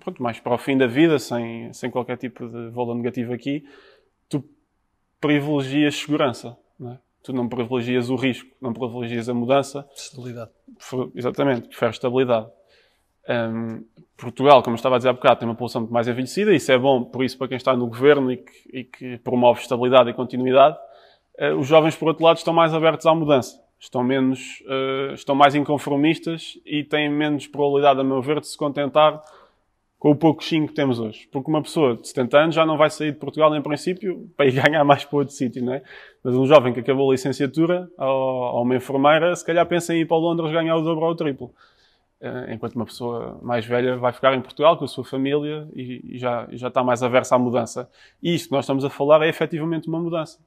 pronto, 0.00 0.22
mais 0.22 0.40
para 0.40 0.54
o 0.54 0.58
fim 0.58 0.76
da 0.76 0.86
vida, 0.86 1.18
sem, 1.18 1.72
sem 1.72 1.90
qualquer 1.90 2.16
tipo 2.16 2.48
de 2.48 2.70
valor 2.70 2.94
negativo 2.94 3.32
aqui, 3.32 3.64
tu 4.28 4.44
privilegias 5.20 5.96
segurança, 5.96 6.56
não 6.78 6.92
é? 6.92 6.98
Tu 7.22 7.32
não 7.32 7.48
privilegias 7.48 8.10
o 8.10 8.16
risco, 8.16 8.50
não 8.60 8.74
privilegias 8.74 9.30
a 9.30 9.34
mudança. 9.34 9.88
Estabilidade. 9.96 10.50
Exatamente, 11.14 11.68
preferes 11.68 11.96
estabilidade. 11.96 12.48
Um, 13.26 13.82
Portugal, 14.16 14.62
como 14.62 14.74
eu 14.74 14.76
estava 14.76 14.96
a 14.96 14.98
dizer 14.98 15.08
há 15.08 15.12
bocado, 15.14 15.40
tem 15.40 15.48
uma 15.48 15.54
população 15.54 15.80
muito 15.80 15.92
mais 15.92 16.06
envelhecida, 16.06 16.54
isso 16.54 16.70
é 16.70 16.78
bom, 16.78 17.02
por 17.04 17.24
isso, 17.24 17.38
para 17.38 17.48
quem 17.48 17.56
está 17.56 17.74
no 17.74 17.86
governo 17.86 18.30
e 18.30 18.36
que, 18.36 18.52
e 18.72 18.84
que 18.84 19.18
promove 19.18 19.60
estabilidade 19.60 20.10
e 20.10 20.12
continuidade. 20.12 20.76
Uh, 21.38 21.56
os 21.58 21.66
jovens, 21.66 21.96
por 21.96 22.08
outro 22.08 22.22
lado, 22.22 22.36
estão 22.36 22.52
mais 22.52 22.74
abertos 22.74 23.06
à 23.06 23.14
mudança. 23.14 23.58
Estão 23.80 24.04
menos, 24.04 24.62
uh, 24.66 25.14
estão 25.14 25.34
mais 25.34 25.54
inconformistas 25.54 26.58
e 26.64 26.84
têm 26.84 27.10
menos 27.10 27.46
probabilidade, 27.46 28.00
a 28.00 28.04
meu 28.04 28.20
ver, 28.20 28.40
de 28.40 28.48
se 28.48 28.56
contentar 28.56 29.22
com 30.04 30.10
o 30.10 30.14
pouco 30.14 30.44
que 30.44 30.68
temos 30.74 31.00
hoje. 31.00 31.26
Porque 31.32 31.50
uma 31.50 31.62
pessoa 31.62 31.96
de 31.96 32.06
70 32.06 32.38
anos 32.38 32.54
já 32.54 32.66
não 32.66 32.76
vai 32.76 32.90
sair 32.90 33.12
de 33.12 33.18
Portugal, 33.18 33.56
em 33.56 33.62
princípio, 33.62 34.30
para 34.36 34.44
ir 34.44 34.52
ganhar 34.60 34.84
mais 34.84 35.02
para 35.02 35.16
outro 35.16 35.32
sítio, 35.32 35.64
não 35.64 35.72
é? 35.72 35.82
Mas 36.22 36.34
um 36.34 36.46
jovem 36.46 36.74
que 36.74 36.80
acabou 36.80 37.08
a 37.08 37.14
licenciatura, 37.14 37.88
ou, 37.96 38.62
uma 38.62 38.76
enfermeira, 38.76 39.34
se 39.34 39.42
calhar 39.42 39.64
pensa 39.64 39.94
em 39.94 40.02
ir 40.02 40.04
para 40.04 40.18
Londres 40.18 40.52
ganhar 40.52 40.76
o 40.76 40.82
dobro 40.82 41.06
ou 41.06 41.12
o 41.12 41.14
triplo. 41.14 41.54
Eh, 42.20 42.52
enquanto 42.52 42.74
uma 42.74 42.84
pessoa 42.84 43.40
mais 43.42 43.64
velha 43.64 43.96
vai 43.96 44.12
ficar 44.12 44.34
em 44.34 44.42
Portugal 44.42 44.76
com 44.76 44.84
a 44.84 44.88
sua 44.88 45.06
família 45.06 45.66
e, 45.74 46.18
já, 46.18 46.48
já 46.52 46.68
está 46.68 46.84
mais 46.84 47.02
aversa 47.02 47.36
à 47.36 47.38
mudança. 47.38 47.90
E 48.22 48.34
isto 48.34 48.48
que 48.48 48.52
nós 48.52 48.66
estamos 48.66 48.84
a 48.84 48.90
falar 48.90 49.22
é 49.22 49.28
efetivamente 49.30 49.88
uma 49.88 50.00
mudança. 50.00 50.38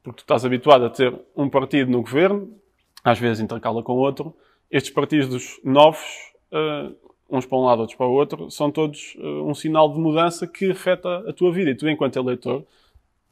Porque 0.00 0.18
tu 0.18 0.22
estás 0.22 0.44
habituado 0.44 0.84
a 0.84 0.90
ter 0.90 1.12
um 1.36 1.48
partido 1.48 1.90
no 1.90 2.02
governo, 2.02 2.56
às 3.02 3.18
vezes 3.18 3.42
intercala 3.42 3.82
com 3.82 3.94
outro. 3.94 4.32
Estes 4.70 4.92
partidos 4.92 5.58
novos 5.64 6.32
uh, 6.52 6.94
uns 7.32 7.46
para 7.46 7.56
um 7.56 7.62
lado, 7.62 7.80
outros 7.80 7.96
para 7.96 8.06
o 8.06 8.12
outro, 8.12 8.50
são 8.50 8.70
todos 8.70 9.16
uh, 9.18 9.48
um 9.48 9.54
sinal 9.54 9.90
de 9.90 9.98
mudança 9.98 10.46
que 10.46 10.70
afeta 10.70 11.28
a 11.28 11.32
tua 11.32 11.50
vida. 11.50 11.70
E 11.70 11.74
tu, 11.74 11.88
enquanto 11.88 12.16
eleitor, 12.16 12.64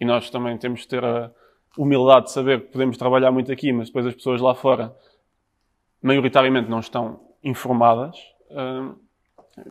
e 0.00 0.04
nós 0.06 0.30
também 0.30 0.56
temos 0.56 0.80
de 0.80 0.88
ter 0.88 1.04
a 1.04 1.30
humildade 1.76 2.26
de 2.26 2.32
saber 2.32 2.62
que 2.62 2.72
podemos 2.72 2.96
trabalhar 2.96 3.30
muito 3.30 3.52
aqui, 3.52 3.70
mas 3.72 3.88
depois 3.88 4.06
as 4.06 4.14
pessoas 4.14 4.40
lá 4.40 4.54
fora, 4.54 4.96
maioritariamente, 6.02 6.70
não 6.70 6.80
estão 6.80 7.20
informadas. 7.44 8.16
Uh, 8.50 8.98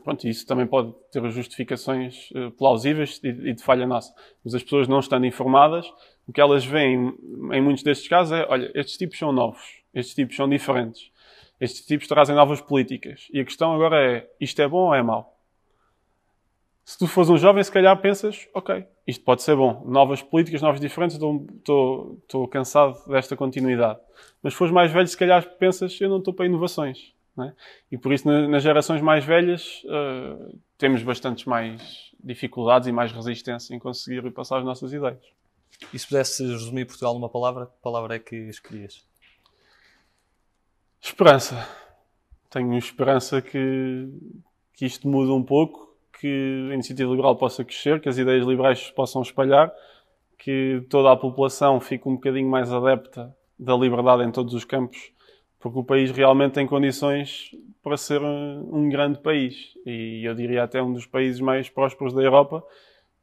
pronto, 0.03 0.27
isso 0.27 0.45
também 0.45 0.67
pode 0.67 0.93
ter 1.11 1.27
justificações 1.31 2.29
uh, 2.31 2.51
plausíveis 2.51 3.19
e, 3.23 3.29
e 3.29 3.53
de 3.53 3.63
falha 3.63 3.87
nossa. 3.87 4.13
Mas 4.45 4.53
as 4.53 4.61
pessoas 4.61 4.87
não 4.87 4.99
estando 4.99 5.25
informadas, 5.25 5.91
o 6.27 6.31
que 6.31 6.39
elas 6.39 6.63
veem 6.63 7.17
em 7.51 7.61
muitos 7.61 7.81
destes 7.81 8.07
casos 8.07 8.33
é, 8.33 8.45
olha, 8.47 8.71
estes 8.75 8.95
tipos 8.95 9.17
são 9.17 9.31
novos, 9.31 9.81
estes 9.91 10.13
tipos 10.13 10.35
são 10.35 10.47
diferentes 10.47 11.11
estes 11.59 11.85
tipos 11.85 12.07
trazem 12.07 12.35
novas 12.35 12.61
políticas. 12.61 13.27
E 13.33 13.39
a 13.39 13.45
questão 13.45 13.73
agora 13.73 14.01
é, 14.01 14.29
isto 14.39 14.61
é 14.61 14.67
bom 14.67 14.87
ou 14.87 14.95
é 14.95 15.03
mau? 15.03 15.37
Se 16.85 16.97
tu 16.97 17.05
fores 17.05 17.29
um 17.29 17.37
jovem, 17.37 17.63
se 17.63 17.71
calhar 17.71 17.95
pensas, 18.01 18.47
ok, 18.51 18.83
isto 19.05 19.23
pode 19.23 19.43
ser 19.43 19.55
bom. 19.55 19.83
Novas 19.85 20.23
políticas, 20.23 20.59
novas 20.59 20.79
diferentes, 20.79 21.17
estou, 21.17 22.47
cansado 22.49 22.97
desta 23.07 23.35
continuidade. 23.35 23.99
Mas 24.41 24.53
se 24.53 24.57
fores 24.57 24.73
mais 24.73 24.91
velho, 24.91 25.07
se 25.07 25.15
calhar 25.15 25.47
pensas, 25.57 26.01
eu 26.01 26.09
não 26.09 26.17
estou 26.17 26.33
para 26.33 26.47
inovações. 26.47 27.13
É? 27.39 27.53
E 27.91 27.97
por 27.97 28.11
isso, 28.11 28.27
nas 28.27 28.63
gerações 28.63 29.01
mais 29.01 29.23
velhas, 29.23 29.83
uh, 29.85 30.59
temos 30.77 31.03
bastantes 31.03 31.45
mais 31.45 32.11
dificuldades 32.21 32.87
e 32.87 32.91
mais 32.91 33.11
resistência 33.11 33.73
em 33.73 33.79
conseguir 33.79 34.29
passar 34.31 34.57
as 34.57 34.65
nossas 34.65 34.91
ideias. 34.91 35.23
E 35.93 35.99
se 35.99 36.07
pudesse 36.07 36.43
resumir 36.43 36.85
Portugal 36.85 37.13
numa 37.13 37.29
palavra, 37.29 37.67
que 37.67 37.81
palavra 37.81 38.15
é 38.15 38.19
que 38.19 38.35
escolhias? 38.35 39.08
Esperança. 41.01 41.67
Tenho 42.49 42.77
esperança 42.77 43.41
que, 43.41 44.09
que 44.73 44.85
isto 44.85 45.07
mude 45.07 45.31
um 45.31 45.43
pouco, 45.43 45.95
que 46.19 46.67
a 46.71 46.73
iniciativa 46.73 47.09
liberal 47.09 47.35
possa 47.37 47.63
crescer, 47.63 48.01
que 48.01 48.09
as 48.09 48.17
ideias 48.17 48.45
liberais 48.45 48.91
possam 48.91 49.21
espalhar, 49.21 49.71
que 50.37 50.85
toda 50.89 51.11
a 51.11 51.15
população 51.15 51.79
fique 51.79 52.07
um 52.07 52.15
bocadinho 52.15 52.49
mais 52.49 52.71
adepta 52.71 53.35
da 53.57 53.75
liberdade 53.75 54.23
em 54.23 54.31
todos 54.31 54.53
os 54.53 54.65
campos, 54.65 55.11
porque 55.59 55.79
o 55.79 55.83
país 55.83 56.11
realmente 56.11 56.53
tem 56.53 56.67
condições 56.67 57.51
para 57.83 57.95
ser 57.97 58.21
um 58.21 58.89
grande 58.89 59.19
país. 59.19 59.73
E 59.85 60.23
eu 60.25 60.33
diria 60.33 60.63
até 60.63 60.81
um 60.81 60.91
dos 60.91 61.05
países 61.05 61.39
mais 61.39 61.69
prósperos 61.69 62.13
da 62.13 62.21
Europa, 62.21 62.63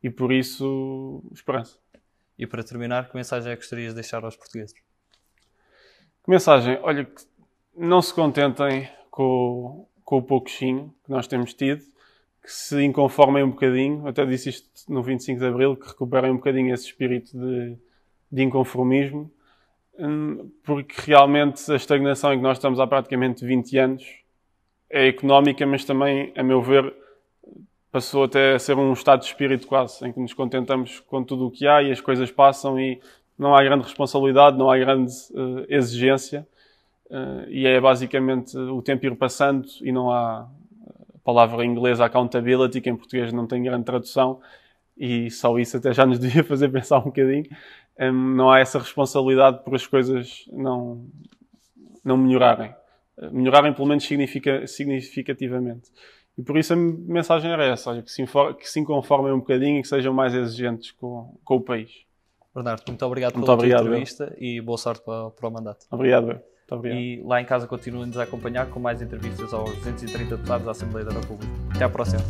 e 0.03 0.11
por 0.11 0.33
isso, 0.33 1.23
esperança. 1.33 1.79
E 2.39 2.47
para 2.47 2.62
terminar, 2.62 3.09
que 3.09 3.17
mensagem 3.17 3.51
é 3.51 3.57
que 3.57 3.62
gostarias 3.62 3.91
de 3.91 4.01
deixar 4.01 4.25
aos 4.25 4.37
portugueses? 4.37 4.75
Que 4.75 6.31
mensagem? 6.31 6.79
Olha, 6.83 7.09
não 7.77 8.01
se 8.01 8.12
contentem 8.12 8.89
com, 9.11 9.87
com 10.05 10.19
o 10.19 10.23
pouquinho 10.23 10.95
que 11.05 11.11
nós 11.11 11.27
temos 11.27 11.53
tido, 11.55 11.83
que 12.43 12.53
se 12.53 12.83
inconformem 12.83 13.43
um 13.43 13.51
bocadinho, 13.51 14.07
até 14.07 14.25
disse 14.25 14.51
isto 14.51 14.69
no 14.89 15.03
25 15.03 15.39
de 15.39 15.47
Abril, 15.47 15.77
que 15.77 15.89
recuperem 15.89 16.31
um 16.31 16.37
bocadinho 16.37 16.73
esse 16.73 16.87
espírito 16.87 17.37
de, 17.37 17.77
de 18.31 18.43
inconformismo, 18.43 19.31
hum, 19.99 20.51
porque 20.65 20.95
realmente 20.99 21.71
a 21.71 21.77
estagnação 21.77 22.33
em 22.33 22.37
que 22.37 22.43
nós 22.43 22.57
estamos 22.59 22.79
há 22.79 22.87
praticamente 22.87 23.45
20 23.45 23.79
anos 23.79 24.05
é 24.89 25.09
económica, 25.09 25.67
mas 25.67 25.85
também, 25.85 26.33
a 26.37 26.43
meu 26.43 26.62
ver, 26.62 26.95
passou 27.91 28.25
até 28.25 28.55
a 28.55 28.59
ser 28.59 28.77
um 28.77 28.93
estado 28.93 29.21
de 29.21 29.27
espírito 29.27 29.67
quase, 29.67 30.07
em 30.07 30.12
que 30.12 30.21
nos 30.21 30.33
contentamos 30.33 31.01
com 31.01 31.25
tudo 31.25 31.47
o 31.47 31.51
que 31.51 31.67
há 31.67 31.83
e 31.83 31.91
as 31.91 32.01
coisas 32.01 32.31
passam 32.31 32.79
e 32.79 33.01
não 33.39 33.55
há 33.55 33.62
grande 33.62 33.85
responsabilidade, 33.85 34.57
não 34.57 34.71
há 34.71 34.79
grande 34.79 35.12
uh, 35.33 35.65
exigência. 35.69 36.47
Uh, 37.11 37.49
e 37.49 37.66
é 37.66 37.81
basicamente 37.81 38.57
o 38.57 38.83
tempo 38.83 39.07
ir 39.07 39.14
passando 39.16 39.66
e 39.81 39.92
não 39.92 40.11
há 40.11 40.40
a 40.40 41.19
palavra 41.25 41.64
inglesa 41.64 42.05
accountability, 42.05 42.81
que 42.81 42.90
em 42.90 42.97
português 42.97 43.33
não 43.33 43.47
tem 43.47 43.62
grande 43.62 43.85
tradução, 43.85 44.40
e 44.97 45.31
só 45.31 45.57
isso 45.59 45.77
até 45.77 45.92
já 45.92 46.05
nos 46.05 46.19
devia 46.21 46.42
fazer 46.42 46.69
pensar 46.69 46.99
um 46.99 47.05
bocadinho. 47.05 47.45
Um, 47.99 48.35
não 48.35 48.51
há 48.51 48.59
essa 48.59 48.79
responsabilidade 48.79 49.62
por 49.64 49.75
as 49.75 49.87
coisas 49.87 50.45
não, 50.53 51.07
não 52.05 52.16
melhorarem. 52.16 52.75
Uh, 53.16 53.33
melhorarem 53.33 53.73
pelo 53.73 53.87
menos 53.87 54.05
significa, 54.05 54.66
significativamente. 54.66 55.90
E 56.37 56.42
por 56.42 56.59
isso 56.59 56.75
a 56.75 56.77
mensagem 56.77 57.51
era 57.51 57.64
essa, 57.64 57.90
olha, 57.90 58.03
que, 58.03 58.11
se 58.11 58.25
que 58.59 58.69
se 58.69 58.85
conformem 58.85 59.33
um 59.33 59.38
bocadinho 59.38 59.79
e 59.79 59.83
que 59.83 59.88
sejam 59.88 60.12
mais 60.12 60.35
exigentes 60.35 60.90
com, 60.90 61.35
com 61.42 61.57
o 61.57 61.61
país. 61.61 62.05
Bernardo, 62.55 62.83
muito 62.87 63.07
obrigado 63.07 63.35
muito 63.35 63.45
pela 63.45 63.55
obrigado, 63.55 63.87
entrevista 63.87 64.35
eu. 64.37 64.42
e 64.42 64.61
boa 64.61 64.77
sorte 64.77 65.03
para, 65.05 65.31
para 65.31 65.49
o 65.49 65.51
mandato. 65.51 65.87
Obrigado. 65.90 66.33
Eu. 66.33 66.56
E 66.94 67.22
lá 67.24 67.40
em 67.40 67.44
casa 67.44 67.66
continuem-nos 67.66 68.18
a 68.18 68.24
acompanhar 68.24 68.66
com 68.66 68.81
mais 68.81 69.00
entrevistas 69.00 69.52
aos 69.52 69.74
230 69.76 70.37
deputados 70.37 70.64
da 70.64 70.72
Assembleia 70.72 71.07
da 71.07 71.12
República. 71.12 71.52
Até 71.74 71.85
à 71.85 71.88
próxima. 71.88 72.20